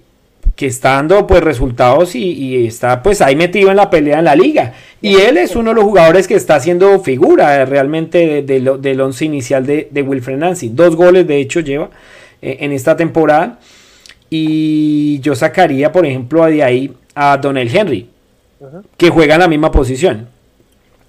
[0.57, 4.73] está dando pues resultados y, está pues ahí metido en la pelea en la liga.
[5.01, 9.65] Y él es uno de los jugadores que está haciendo figura realmente del 11 inicial
[9.65, 11.91] de, de Wilfred Nancy, dos goles de hecho lleva
[12.41, 13.59] eh, en esta temporada
[14.35, 18.09] y yo sacaría, por ejemplo, de ahí a Donel Henry,
[18.97, 20.27] que juega en la misma posición.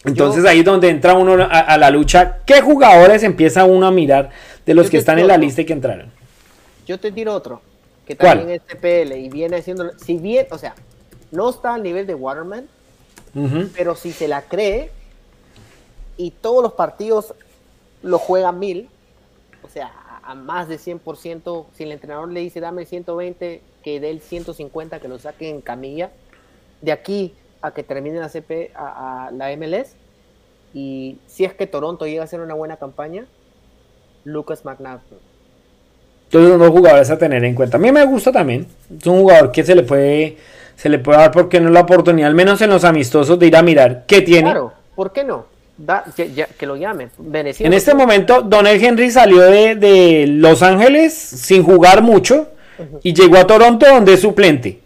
[0.05, 2.41] Entonces ahí es donde entra uno a, la lucha.
[2.45, 4.29] ¿Qué jugadores empieza uno a mirar
[4.67, 6.13] de los que están en la lista y que entraron?
[6.87, 7.63] Yo te tiro otro,
[8.07, 10.75] que también es TPL y viene haciendo, si bien, o sea,
[11.31, 12.67] no está al nivel de Waterman,
[13.75, 14.91] pero si se la cree
[16.19, 17.33] y todos los partidos
[18.03, 18.91] lo juega mil,
[19.63, 19.91] o sea,
[20.27, 25.01] a más de 100%, si el entrenador le dice dame 120, que dé el 150,
[25.01, 26.11] que lo saque en camilla,
[26.81, 29.95] de aquí a que termine la CP, a, la MLS,
[30.73, 33.27] y si es que Toronto llega a hacer una buena campaña,
[34.25, 35.19] Lucas McNaughton.
[36.25, 37.77] Entonces, unos jugadores a tener en cuenta.
[37.77, 38.67] A mí me gusta también.
[38.99, 40.37] Es un jugador que se le puede,
[40.75, 43.47] se le puede dar, ¿por qué no la oportunidad, al menos en los amistosos, de
[43.47, 44.51] ir a mirar qué tiene?
[44.51, 45.54] Claro, ¿por qué no?
[46.17, 47.11] Que, lo llamen.
[47.33, 52.49] en este momento, Donel Henry salió de, Los Ángeles sin jugar mucho
[53.03, 54.81] y llegó a Toronto donde es suplente.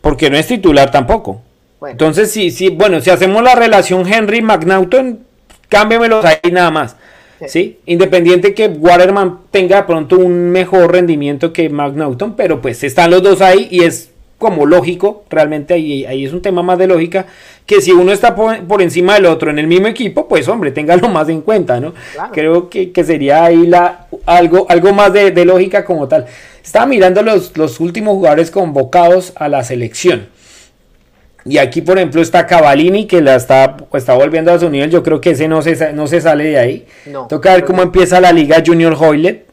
[0.00, 1.42] Porque no es titular tampoco.
[1.86, 5.20] Entonces, sí, sí, bueno, si hacemos la relación Henry-McNaughton,
[5.68, 6.96] cámbiamelos ahí nada más.
[7.46, 7.78] Sí.
[7.86, 13.42] Independiente que Waterman tenga pronto un mejor rendimiento que McNaughton, pero pues están los dos
[13.42, 17.26] ahí y es como lógico, realmente ahí, ahí es un tema más de lógica,
[17.64, 21.08] que si uno está por, encima del otro en el mismo equipo, pues hombre, téngalo
[21.10, 21.94] más en cuenta, ¿no?
[22.32, 26.26] Creo que, sería ahí la, algo, algo más de, lógica como tal.
[26.62, 30.28] Estaba mirando los, los últimos jugadores convocados a la selección.
[31.48, 34.90] Y aquí, por ejemplo, está Cavalini, que la está, está volviendo a su nivel.
[34.90, 36.86] Yo creo que ese no se, no se sale de ahí.
[37.28, 39.46] Toca ver cómo empieza la liga Junior Hoylet.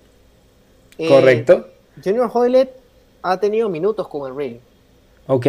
[0.98, 1.68] Eh, Correcto.
[2.04, 2.72] Junior Hoylet
[3.22, 4.60] ha tenido minutos con el Real.
[5.28, 5.48] Ok.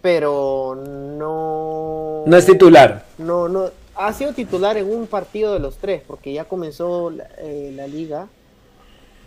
[0.00, 2.22] Pero no.
[2.26, 3.04] No es titular.
[3.18, 3.70] No, no.
[3.96, 8.28] Ha sido titular en un partido de los tres, porque ya comenzó la, eh, liga.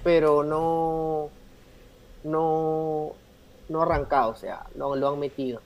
[0.04, 1.30] Pero no.
[2.24, 3.12] No.
[3.68, 5.62] No ha arrancado, o sea, no lo han metido.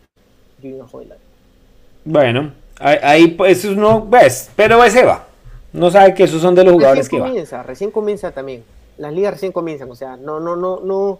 [2.03, 5.25] Bueno, ahí, pues eso no ves, pero ese va.
[5.73, 8.63] No sabe que esos son de los jugadores que comienza, Recién comienza también.
[8.97, 11.19] Las ligas recién comienzan, o sea, no, no, no, no.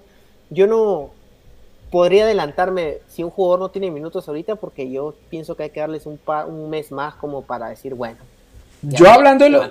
[0.50, 1.10] Yo no
[1.96, 5.80] podría adelantarme si un jugador no tiene minutos ahorita porque yo pienso que hay que
[5.80, 8.18] darles un, un mes más como para decir, bueno.
[8.82, 9.64] Yo hablando de lo,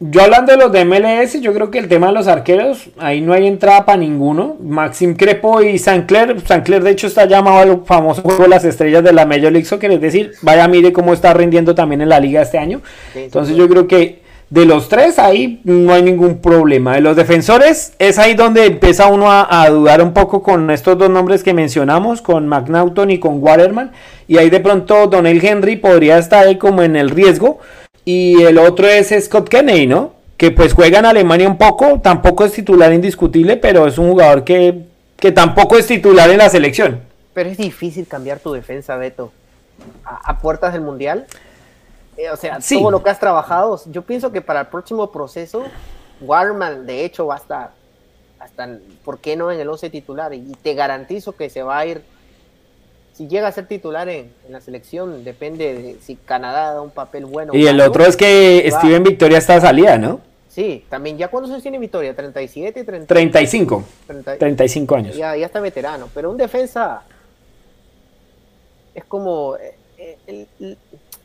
[0.00, 3.20] yo hablando de los de MLS, yo creo que el tema de los arqueros, ahí
[3.20, 4.56] no hay entrada para ninguno.
[4.60, 9.04] Maxim Crepo y Sancler, Sancler de hecho está llamado al famoso juego de las estrellas
[9.04, 12.18] de la Major League Soccer, es decir, vaya mire cómo está rindiendo también en la
[12.18, 12.80] liga este año.
[13.14, 16.94] Entonces yo creo que de los tres ahí no hay ningún problema.
[16.94, 21.10] De los defensores es ahí donde empieza uno a, dudar un poco con estos dos
[21.10, 23.92] nombres que mencionamos, con McNaughton y con Waterman.
[24.28, 27.60] Y ahí de pronto Donel Henry podría estar ahí como en el riesgo
[28.08, 30.14] y el otro es Scott Kennedy, ¿no?
[30.36, 34.44] Que pues juega en Alemania un poco, tampoco es titular indiscutible, pero es un jugador
[34.44, 34.84] que,
[35.34, 37.00] tampoco es titular en la selección.
[37.34, 39.32] Pero es difícil cambiar tu defensa, Beto,
[40.04, 41.26] a, puertas del Mundial.
[42.16, 45.64] Eh, o sea, todo lo que has trabajado, yo pienso que para el próximo proceso,
[46.20, 47.70] Warman de hecho va a estar,
[48.38, 50.32] hasta, ¿por qué no en el 11 titular?
[50.32, 52.02] Y te garantizo que se va a ir
[53.16, 57.24] si llega a ser titular en, la selección, depende de si Canadá da un papel
[57.24, 57.54] bueno.
[57.54, 60.20] Y el otro es que Steven Victoria está salida, ¿no?
[60.50, 63.84] Sí, también ya cuántos años tiene Victoria, 37 y 35.
[64.38, 65.16] 35 años.
[65.16, 67.02] Ya, ya está veterano, pero un defensa
[68.94, 70.76] es como eh, eh,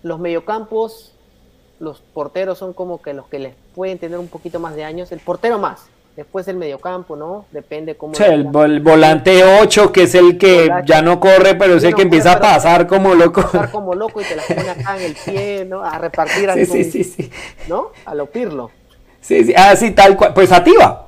[0.03, 1.13] los mediocampos,
[1.79, 5.11] los porteros son como que los que les pueden tener un poquito más de años,
[5.11, 7.45] el portero más, Después el mediocampo, ¿no?
[7.51, 8.13] Depende cómo.
[8.17, 8.43] el,
[8.81, 12.39] volante 8, que es el que ya no corre, pero es el que empieza a
[12.39, 13.41] pasar como loco.
[13.51, 15.81] Pasar como loco y te la pone acá en el pie, ¿no?
[15.81, 17.31] A repartir sí, sí, sí, sí,
[17.69, 17.91] ¿No?
[18.03, 18.71] A lo pirlo.
[19.21, 20.33] Sí, sí, ah, sí, tal cual.
[20.33, 21.07] Pues activa.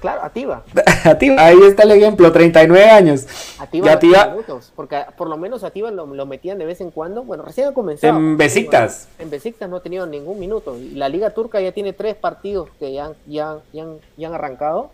[0.00, 0.62] Claro, Ativa.
[1.04, 3.26] Ativa, ahí está el ejemplo, 39 años.
[3.58, 4.28] Ativa, Ativa...
[4.28, 7.22] Minutos, porque por lo menos Ativa lo, lo, metían de vez en cuando.
[7.22, 8.18] Bueno, recién ha comenzado.
[8.18, 9.08] En Besiktas.
[9.18, 10.76] En Besiktas no ha tenido ningún minuto.
[10.76, 14.34] Y la Liga Turca ya tiene tres partidos que ya, ya, ya, han, ya han
[14.34, 14.90] arrancado.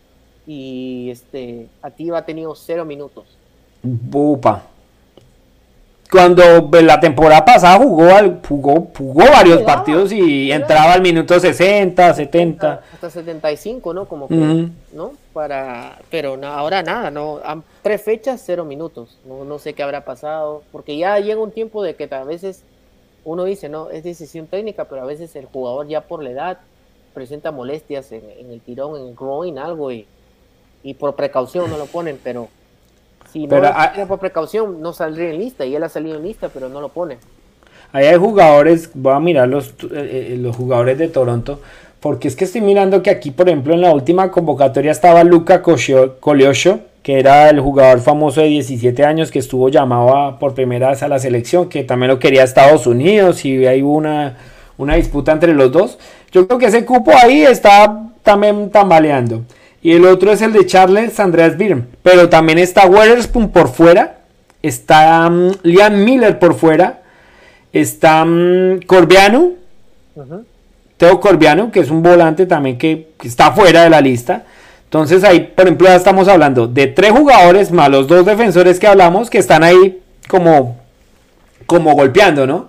[0.46, 3.24] Y este Ativa ha tenido cero minutos.
[3.82, 4.73] Bupa
[6.10, 8.08] cuando la temporada pasada jugó,
[8.46, 12.82] jugó, jugó varios partidos y entraba al minuto 60, 70.
[12.92, 14.06] Hasta 75, ¿no?
[14.06, 15.12] Como que, ¿no?
[15.32, 17.40] Para, pero ahora nada, ¿no?
[17.82, 19.18] Tres fechas, cero minutos.
[19.24, 22.62] No, no sé qué habrá pasado, porque ya llega un tiempo de que a veces
[23.24, 26.58] uno dice, no, es decisión técnica, pero a veces el jugador ya por la edad
[27.14, 30.06] presenta molestias en, el tirón, en el groin, algo, y,
[30.82, 32.48] y por precaución no lo ponen, pero
[33.34, 35.66] si pero no por precaución, no saldría en lista.
[35.66, 37.18] Y él ha salido en lista, pero no lo pone.
[37.92, 41.60] Ahí hay jugadores, voy a mirar los, eh, eh, los jugadores de Toronto.
[41.98, 45.62] Porque es que estoy mirando que aquí, por ejemplo, en la última convocatoria estaba Luca
[45.62, 51.02] Coliocho, que era el jugador famoso de 17 años que estuvo llamado por primera vez
[51.02, 54.36] a la selección, que también lo quería Estados Unidos y hay una,
[54.76, 55.98] una disputa entre los dos.
[56.30, 59.42] Yo creo que ese cupo ahí está también tambaleando.
[59.84, 61.84] Y el otro es el de Charles Andreas Birm.
[62.02, 64.20] Pero también está Weatherspoon por fuera.
[64.62, 67.02] Está um, Liam Miller por fuera.
[67.70, 69.52] Está um, Corbiano.
[70.96, 74.44] Teo Corbiano, que es un volante también que, está fuera de la lista.
[74.84, 78.86] Entonces ahí, por ejemplo, ya estamos hablando de tres jugadores más los dos defensores que
[78.86, 80.78] hablamos que están ahí como,
[81.66, 82.68] como golpeando, ¿no?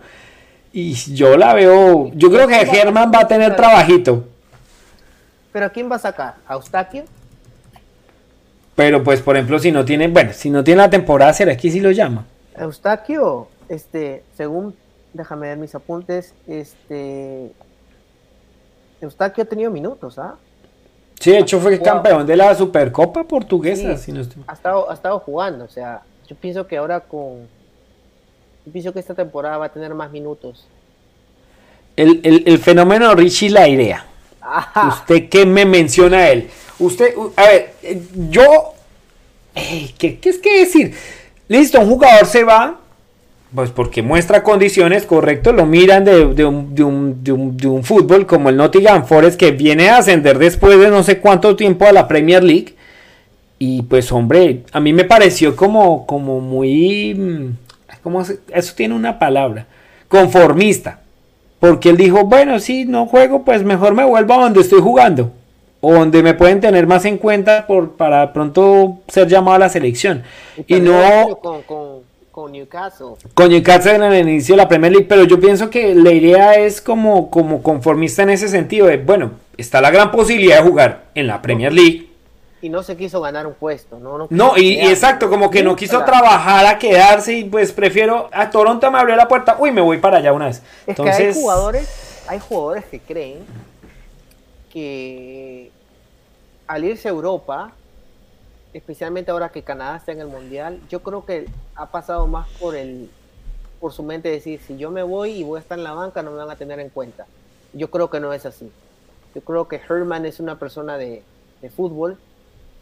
[0.73, 4.25] Y yo la veo, yo creo que Germán va a tener trabajito.
[5.55, 6.35] ¿Pero a quién va a sacar?
[6.49, 7.05] ¿A Eustaquio?
[8.75, 11.71] Pero pues, por ejemplo, si no tiene, bueno, si no tiene la temporada, ¿será que
[11.71, 12.25] sí lo llama?
[12.57, 14.75] Eustaquio, este, según,
[15.13, 17.53] déjame ver mis apuntes, este,
[18.99, 20.35] Eustaquio ha tenido minutos, ¿ah?
[21.21, 24.43] Sí, de hecho fue campeón de la Supercopa Portuguesa, si no estoy...
[24.47, 27.47] ha, estado, ha estado jugando, o sea, yo pienso que ahora con,
[28.65, 30.67] yo pienso que esta temporada va a tener más minutos.
[31.95, 33.69] El, fenómeno Richie la
[34.89, 36.49] ¿Usted qué me menciona él?
[36.79, 37.73] Usted, a ver,
[38.29, 38.73] yo,
[39.97, 40.93] ¿qué, es que decir?
[41.47, 42.79] Listo, un jugador se va,
[43.53, 48.25] pues porque muestra condiciones, correcto, lo miran de, de, un, de, un, de, un, fútbol
[48.25, 51.93] como el Nottingham Forest que viene a ascender después de no sé cuánto tiempo a
[51.93, 52.75] la Premier League.
[53.57, 57.13] Y pues hombre, a mí me pareció como, como muy...
[57.13, 57.57] Mm,
[58.03, 59.65] ¿cómo Eso tiene una palabra.
[60.09, 60.99] Conformista.
[61.59, 65.31] Porque él dijo, bueno, si no juego, pues mejor me vuelvo a donde estoy jugando
[65.87, 69.69] o donde me pueden tener más en cuenta por, para pronto ser llamado a la
[69.69, 70.23] selección.
[70.65, 71.39] Y, no...
[72.31, 73.11] Con, Newcastle.
[73.33, 76.55] Con Newcastle en el inicio de la Premier League, pero yo pienso que la idea
[76.55, 81.03] es como, como conformista en ese sentido, de, bueno, está la gran posibilidad de jugar
[81.13, 82.07] en la Premier League.
[82.65, 84.27] Y no se quiso ganar un puesto, ¿no?
[84.31, 88.89] No, y, exacto, como que no quiso trabajar a quedarse y pues prefiero, a Toronto
[88.89, 90.63] me abrió la puerta, uy, me voy para allá una vez.
[90.87, 91.35] Entonces...
[91.35, 93.45] hay jugadores, hay jugadores que creen
[94.73, 95.69] que
[96.65, 97.71] al irse a Europa,
[98.73, 102.75] especialmente ahora que Canadá está en el Mundial, yo creo que ha pasado más por
[102.75, 103.11] el
[103.79, 106.23] por su mente decir, si yo me voy y voy a estar en la banca,
[106.23, 107.27] no me van a tener en cuenta.
[107.73, 108.71] Yo creo que no es así.
[109.35, 111.21] Yo creo que Herman es una persona de,
[111.75, 112.17] fútbol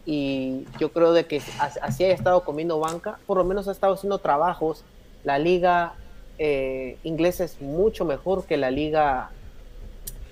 [0.06, 3.94] y yo creo de que así haya estado comiendo banca, por lo menos ha estado
[3.94, 4.84] haciendo trabajos.
[5.24, 5.94] La liga
[6.38, 9.30] eh, inglesa es mucho mejor que la liga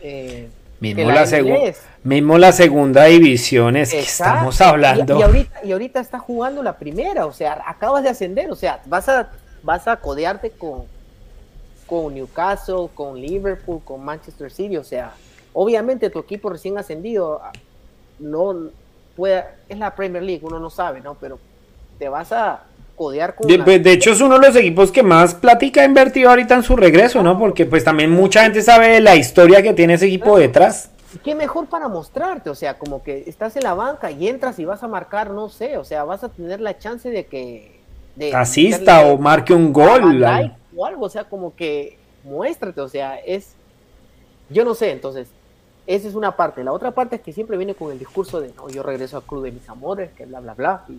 [0.02, 0.48] eh,
[0.82, 1.24] Mismo la,
[2.02, 5.16] mismo la segunda división es que estamos hablando.
[5.16, 8.82] Y, ahorita, y ahorita está jugando la primera, o sea, acabas de ascender, o sea,
[8.86, 9.30] vas a,
[9.62, 10.82] vas a codearte con,
[11.86, 15.12] con Newcastle, con Liverpool, con Manchester City, o sea,
[15.52, 17.52] obviamente tu equipo recién ascendido ah,
[18.18, 18.70] no
[19.16, 21.14] puede, es la Premier League, uno no sabe, ¿no?
[21.14, 21.38] Pero
[21.98, 22.62] te vas a,
[23.10, 26.76] de, hecho, es uno de los equipos que más platica ha invertido ahorita en su
[26.76, 27.38] regreso, ¿no?
[27.38, 30.90] Porque pues también mucha gente sabe la historia que tiene ese equipo detrás.
[31.24, 34.64] Qué mejor para mostrarte, o sea, como que estás en la banca y entras y
[34.64, 37.80] vas a marcar, no sé, o sea, vas a tener la chance de que...
[38.34, 40.22] Asista o marque un gol.
[40.76, 43.54] O algo, o sea, como que muéstrate, o sea, es...
[44.48, 45.28] Yo no sé, entonces,
[45.86, 46.62] esa es una parte.
[46.64, 49.22] La otra parte es que siempre viene con el discurso de, no, yo regreso al
[49.24, 50.84] club de mis amores, que bla, bla, bla.
[50.88, 50.98] Y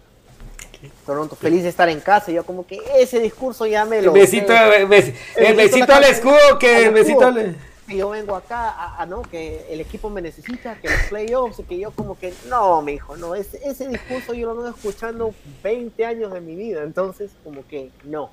[1.05, 2.31] Toronto, feliz de estar en casa.
[2.31, 4.13] yo como que ese discurso ya me lo...
[4.13, 7.55] El besito, el, besito, al escudo, que el besito al...
[7.87, 11.77] Que yo vengo acá a, no, que el equipo me necesita, que los playoffs, que
[11.77, 16.05] yo como que, no, mi hijo, no, ese, ese discurso yo lo vengo escuchando 20
[16.05, 18.29] años de mi vida, entonces como que no,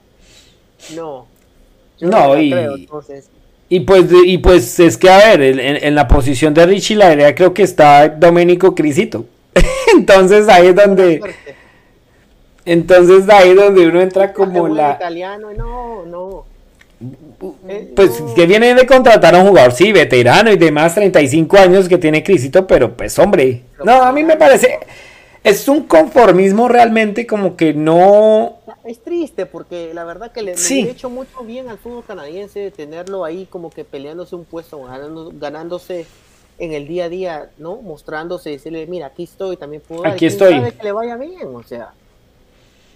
[0.94, 1.27] no.
[2.01, 2.89] no, y,
[3.72, 7.14] y pues, y pues es que, a ver, en, en, la posición de Richie la
[7.14, 9.26] idea creo que está Domenico Crisito.
[9.97, 11.20] entonces ahí es donde...
[12.64, 14.94] Entonces ahí donde uno entra como la...
[14.97, 16.44] Italiano, no, no.
[17.68, 21.88] Eh, pues que viene de contratar a un jugador, sí, veterano y demás, 35 años
[21.88, 24.80] que tiene Crisito, pero pues hombre, no, a mí me parece,
[25.42, 28.58] es un conformismo realmente como que no...
[28.84, 33.24] Es triste porque la verdad que le, ha hecho mucho bien al fútbol canadiense tenerlo
[33.24, 34.82] ahí como que peleándose un puesto,
[35.38, 36.06] ganándose
[36.58, 37.76] en el día a día, ¿no?
[37.76, 40.06] Mostrándose, decirle, mira, aquí estoy, también puedo...
[40.06, 40.60] Aquí estoy.
[40.72, 41.92] que le vaya bien, o sea.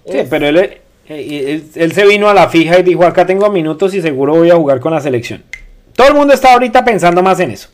[0.06, 3.94] Sí, pero eh, él, él, se vino a la fija y dijo, acá tengo minutos
[3.94, 5.42] y seguro voy a jugar con la selección.
[5.94, 7.70] Todo el mundo está ahorita pensando más en eso.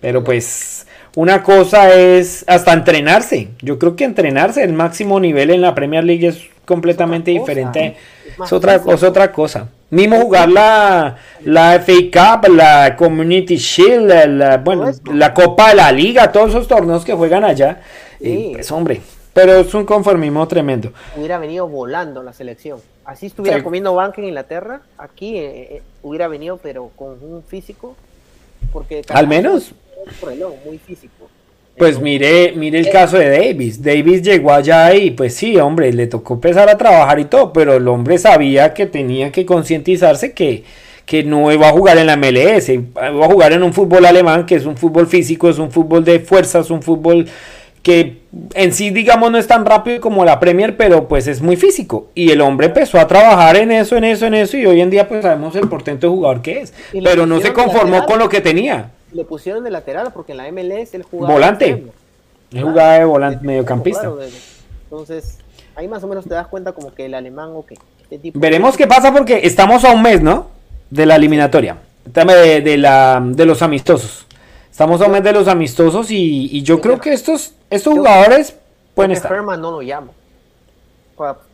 [0.00, 0.86] Pero pues
[1.16, 3.48] una cosa es hasta entrenarse.
[3.62, 7.96] Yo creo que entrenarse, el máximo nivel en la Premier League es completamente diferente.
[8.38, 9.70] Es, otra, otra cosa.
[9.88, 15.90] Mismo jugar la, la FA Cup, la Community Shield, la, bueno, la Copa de la
[15.90, 17.80] Liga, todos esos torneos que juegan allá.
[18.20, 19.00] Y pues hombre,
[19.32, 20.92] pero es un conformismo tremendo.
[21.16, 22.78] Hubiera venido volando la selección.
[23.06, 27.96] Así estuviera comiendo banca en Inglaterra, aquí eh, eh, hubiera venido, pero con un físico.
[28.70, 29.72] Porque Al menos.
[30.64, 31.28] Muy físico.
[31.76, 33.82] Pues mire, mire el caso de Davis.
[33.82, 37.74] Davis llegó allá y pues sí, hombre, le tocó empezar a trabajar y todo, pero
[37.74, 40.64] el hombre sabía que tenía que concientizarse que,
[41.04, 44.46] que no iba a jugar en la MLS, iba a jugar en un fútbol alemán,
[44.46, 47.26] que es un fútbol físico, es un fútbol de fuerzas, un fútbol
[47.82, 48.22] que
[48.54, 52.08] en sí, digamos, no es tan rápido como la Premier, pero pues es muy físico.
[52.16, 54.90] Y el hombre empezó a trabajar en eso, en eso, en eso, y hoy en
[54.90, 56.74] día pues sabemos el portento de jugador que es.
[57.04, 58.90] Pero no se conformó con lo que tenía.
[59.16, 61.32] Le pusieron de lateral, porque en la MLS él jugaba...
[61.32, 61.84] Volante.
[62.52, 64.12] Él jugaba de volante, mediocampista.
[64.84, 65.38] Entonces,
[65.74, 67.72] ahí más o menos te das cuenta como que el alemán, ok.
[68.10, 70.48] Este Veremos qué pasa porque estamos a un mes, ¿no?
[70.90, 71.78] De la eliminatoria.
[72.04, 74.26] De, de, la, de los amistosos.
[74.70, 78.54] Estamos a un mes de los amistosos y, yo creo que estos, estos jugadores
[78.94, 79.30] pueden estar.
[79.30, 80.12] Ferman no lo llamo.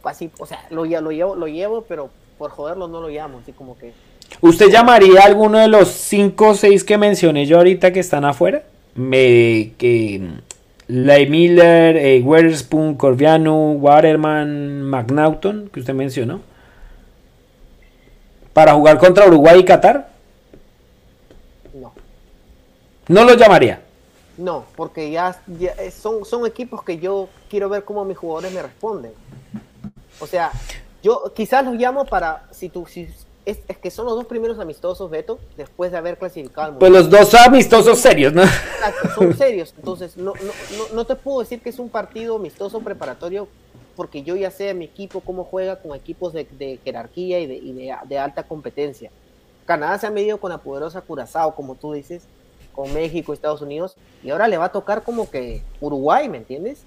[0.02, 3.38] Así, o sea, lo, lo, llevo, lo llevo, pero por joderlo no lo llamo.
[3.40, 3.92] Así como que.
[4.40, 8.24] ¿Usted llamaría a alguno de los 5 o 6 que mencioné yo ahorita que están
[8.24, 8.64] afuera?
[8.94, 10.20] Me, que
[10.88, 16.40] Lay Miller, eh, Weatherspoon, Corviano, Waterman, McNaughton, que usted mencionó.
[18.52, 20.10] Para jugar contra Uruguay y Qatar.
[23.08, 23.80] ¿No lo llamaría?
[24.38, 28.62] No, porque ya, eh, son, son equipos que yo quiero ver cómo mis jugadores me
[28.62, 29.12] responden.
[30.20, 30.50] O sea,
[31.02, 33.08] yo quizás los llamo para, si tú, si,
[33.44, 36.78] es, que son los dos primeros amistosos, Beto, después de haber clasificado.
[36.78, 38.42] pues los dos amistosos serios, ¿no?
[38.42, 39.74] Exacto, son serios.
[39.76, 43.48] Entonces, no, no, no, te puedo decir que es un partido amistoso preparatorio
[43.96, 47.54] porque yo ya sé mi equipo cómo juega con equipos de, de jerarquía y, de,
[47.54, 49.10] y de, de, alta competencia.
[49.66, 52.24] Canadá se ha medido con la poderosa Curazao, como tú dices,
[52.72, 56.84] con México, Estados Unidos, y ahora le va a tocar como que Uruguay, ¿me entiendes?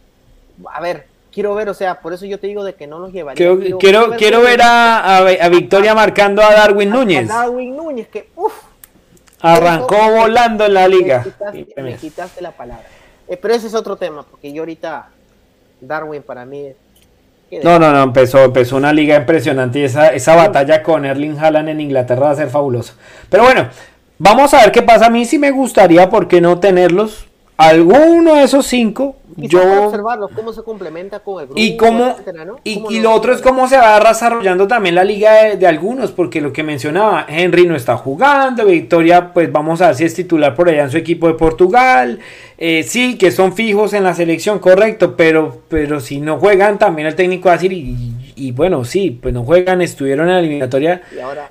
[0.72, 3.12] A ver, quiero ver, o sea, por eso yo te digo de que no los
[3.12, 3.36] llevaría.
[3.36, 7.28] Quiero, quiero, quiero, ver, a, a, Victoria marcando a Darwin Núñez.
[7.28, 8.54] Darwin Núñez, que uff.
[9.42, 11.24] Arrancó volando en la liga.
[11.76, 12.86] Me quitaste, la palabra.
[13.28, 15.10] Eh, pero ese es otro tema, porque yo ahorita,
[15.82, 16.70] Darwin para mí...
[17.64, 21.70] No, no, no, empezó, empezó una liga impresionante y esa, esa batalla con Erling Haaland
[21.70, 22.96] en Inglaterra va a ser fabulosa.
[23.30, 23.70] Pero bueno,
[24.18, 25.08] Vamos a ver qué pasa.
[25.08, 27.26] A mí sí me gustaría, ¿por qué no tenerlos?
[27.58, 29.16] Alguno de esos cinco.
[29.38, 31.60] Y yo observarlos, cómo se complementa con el grupo.
[31.60, 32.16] Y, cómo,
[32.64, 36.54] y, lo otro es cómo se va desarrollando también la liga de, algunos, porque lo
[36.54, 40.70] que mencionaba, Henry no está jugando, Victoria, pues vamos a ver si es titular por
[40.70, 42.20] allá en su equipo de Portugal.
[42.58, 47.08] Eh, sí, que son fijos en la selección, correcto, pero, pero si no juegan, también
[47.08, 50.40] el técnico va a decir, y, y bueno, sí, pues no juegan, estuvieron en la
[50.40, 51.02] eliminatoria.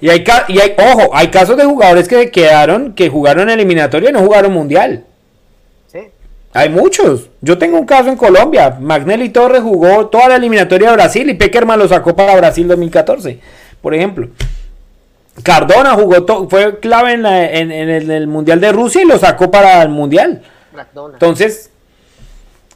[0.01, 4.11] Y, hay, y hay, ojo, hay casos de jugadores que quedaron, que jugaron en eliminatoria
[4.11, 5.05] y no jugaron mundial.
[6.55, 7.29] Hay muchos.
[7.41, 8.79] Yo tengo un caso en Colombia.
[8.81, 13.41] Magnelli Torres jugó toda la eliminatoria de Brasil y Peckerman lo sacó para Brasil 2014,
[13.83, 14.29] por ejemplo.
[15.43, 19.89] Cardona jugó, fue clave en, en, el, Mundial de Rusia y lo sacó para el
[19.89, 20.43] Mundial.
[21.13, 21.71] Entonces,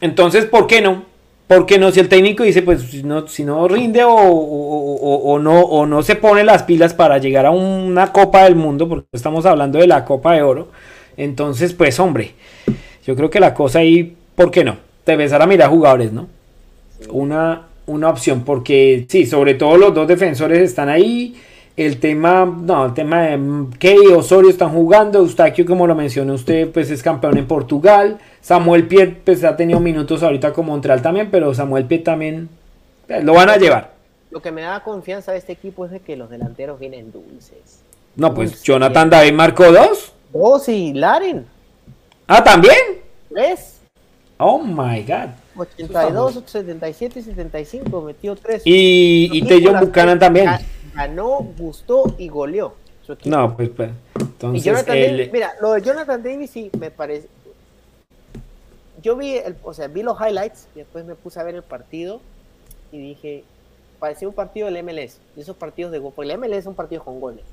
[0.01, 1.05] entonces, ¿por qué no?
[1.47, 5.87] Porque no, si el técnico dice, pues si no, si no rinde o, no, o
[5.87, 9.79] no se pone las pilas para llegar a una Copa del Mundo, porque estamos hablando
[9.79, 10.69] de la Copa de Oro,
[11.17, 12.35] entonces, pues hombre,
[13.09, 14.77] yo creo que la cosa ahí, ¿por qué no?
[15.03, 16.29] Te empezar a mirar jugadores, ¿no?
[17.09, 21.35] Una, una opción, porque sí, sobre todo los dos defensores están ahí.
[21.75, 23.41] El tema, no, el tema de
[23.79, 25.21] Key Osorio están jugando.
[25.21, 28.19] Eustaquio, como lo mencionó usted, pues es campeón en Portugal.
[28.43, 32.51] Samuel Piet, pues ha tenido minutos ahorita con Montreal también, pero Samuel Piet también
[33.09, 33.95] eh, lo van a llevar.
[34.31, 37.81] Lo que me da confianza de este equipo es de que los delanteros vienen dulces.
[38.17, 40.13] No, pues Jonathan David marcó dos.
[40.31, 41.47] Dos y Laren.
[42.27, 42.98] Ah, también.
[43.39, 43.79] Tres.
[44.39, 45.29] Oh my God.
[45.55, 48.63] 82, 77 y 75, metió tres.
[48.65, 50.51] Y, y Tejon Buchanan también
[50.93, 52.75] ganó, gustó y goleó.
[53.25, 57.29] No, pues, pues entonces Davis, mira, lo de Jonathan Davis sí me parece.
[59.03, 61.63] Yo vi, el, o sea, vi los highlights y después me puse a ver el
[61.63, 62.21] partido
[62.91, 63.45] y dije,
[64.01, 67.05] parecía un partido del MLS, de esos partidos de gol, porque el MLS son partidos
[67.05, 67.45] con goles.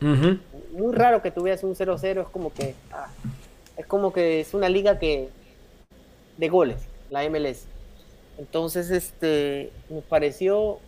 [0.00, 3.08] Muy raro que tuvieras un 0-0, es como que ah,
[3.80, 5.28] es como que es una liga que
[6.36, 6.78] de goles,
[7.10, 7.66] la MLS.
[8.38, 10.78] Entonces, este, me pareció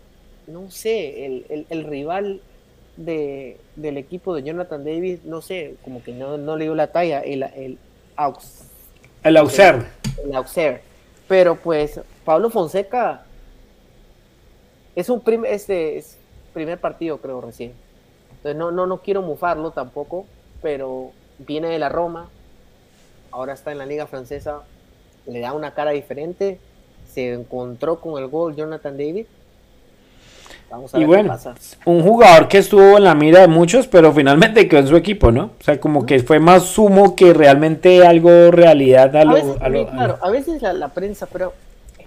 [0.46, 2.40] no sé, el, el, rival
[2.96, 6.88] de, del equipo de Jonathan Davis, no sé, como que no, no le dio la
[6.88, 7.78] talla, el, el
[8.16, 8.64] Aux.
[9.22, 9.86] El Auxerre.
[10.24, 10.82] El, Auxerre.
[11.28, 13.24] Pero pues, Pablo Fonseca
[14.94, 16.18] es un este, es
[16.52, 17.72] primer partido, creo, recién.
[18.36, 20.26] Entonces, no, no, no quiero mufarlo tampoco,
[20.60, 22.28] pero viene de la Roma,
[23.32, 24.62] ahora está en la Liga Francesa,
[25.26, 26.58] le da una cara diferente,
[27.12, 29.26] se encontró con el gol Jonathan Davis
[30.94, 31.38] y bueno,
[31.84, 35.30] un jugador que estuvo en la mira de muchos, pero finalmente quedó en su equipo,
[35.30, 35.50] ¿no?
[35.60, 40.30] O sea, como que fue más sumo que realmente algo realidad a, veces, claro, a
[40.30, 41.52] veces la, prensa, pero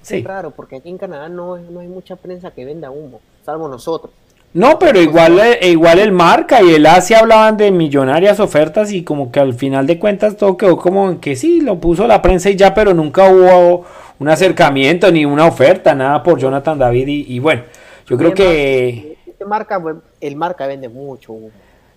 [0.10, 3.68] es raro, porque aquí en Canadá no, no hay mucha prensa que venda humo, salvo
[3.68, 4.12] nosotros.
[4.56, 9.04] No, pero igual, eh, igual el Marca y el Asia hablaban de millonarias ofertas y
[9.04, 12.22] como que al final de cuentas todo quedó como en que sí, lo puso la
[12.22, 13.86] prensa y ya, pero nunca hubo
[14.18, 17.64] un acercamiento ni una oferta, nada por Jonathan David y, bueno,
[18.08, 19.18] yo creo que...
[19.28, 19.84] Este marca,
[20.22, 21.36] el Marca vende mucho.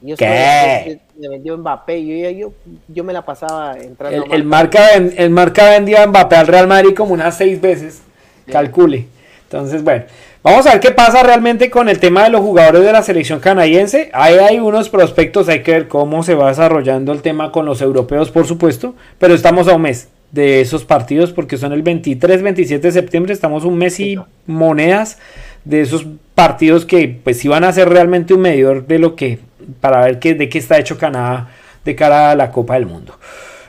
[0.02, 0.98] Yo ¿Qué?
[1.16, 2.52] Me vendió Mbappé, yo, yo,
[2.88, 4.24] yo, me la pasaba entrando.
[4.24, 8.02] El, el marca, el marca vendía Mbappé al Real Madrid como unas seis veces,
[8.50, 9.06] calcule.
[9.44, 10.04] Entonces, bueno,
[10.40, 13.40] Vamos a ver qué pasa realmente con el tema de los jugadores de la selección
[13.40, 14.08] canadiense.
[14.12, 17.82] Ahí hay unos prospectos, hay que ver cómo se va desarrollando el tema con los
[17.82, 22.42] europeos, por supuesto, pero estamos a un mes de esos partidos porque son el 23,
[22.42, 24.16] 27 de septiembre, estamos un mes y
[24.46, 25.18] monedas
[25.64, 26.06] de esos
[26.36, 29.40] partidos que pues iban a ser realmente un medidor de lo que
[29.80, 31.48] para ver qué, de qué está hecho Canadá
[31.84, 33.18] de cara a la Copa del Mundo.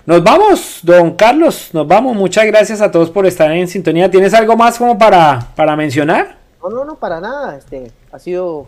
[0.05, 2.15] Nos vamos, don Carlos, nos vamos.
[2.15, 4.11] Muchas gracias a todos por estar en sintonía.
[4.11, 6.38] ¿Tienes algo más como para, para mencionar?
[6.61, 7.57] No, no, no, para nada.
[7.57, 8.65] Este, ha sido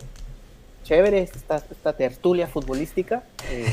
[0.84, 3.24] chévere esta, esta tertulia futbolística.
[3.50, 3.66] Eh,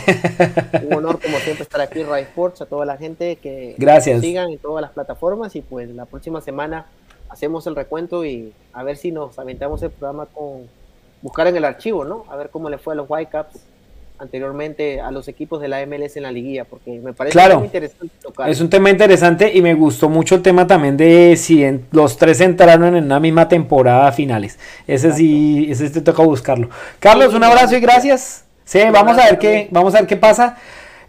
[0.89, 4.21] un honor, como siempre, estar aquí en Rai Sports, a toda la gente que Gracias.
[4.21, 5.55] sigan en todas las plataformas.
[5.57, 6.87] Y pues la próxima semana
[7.29, 10.69] hacemos el recuento y a ver si nos aventamos el programa con
[11.23, 12.25] buscar en el archivo, ¿no?
[12.29, 13.59] A ver cómo le fue a los Whitecaps
[14.19, 18.15] anteriormente a los equipos de la MLS en la liguilla, porque me parece muy interesante
[18.21, 18.49] tocar.
[18.49, 22.41] Es un tema interesante y me gustó mucho el tema también de si los tres
[22.41, 24.59] entraron en una misma temporada finales.
[24.87, 26.69] Ese sí, ese te toca buscarlo.
[26.99, 28.45] Carlos, un abrazo y gracias.
[28.65, 30.57] Sí, vamos a ver qué, vamos a ver qué pasa.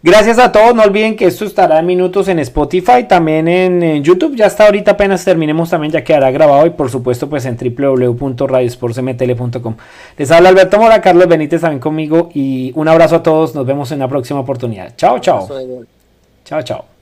[0.02, 4.34] Gracias a todos, no olviden que esto estará en minutos en Spotify, también en, YouTube,
[4.34, 9.76] ya está ahorita apenas terminemos también ya quedará grabado y por supuesto pues en www.radiosportsmtl.com.
[10.16, 13.92] Les habla Alberto Mora, Carlos Benítez también conmigo y un abrazo a todos, nos vemos
[13.92, 14.96] en la próxima oportunidad.
[14.96, 15.46] Chao, chao.
[16.44, 16.99] Chao, chao.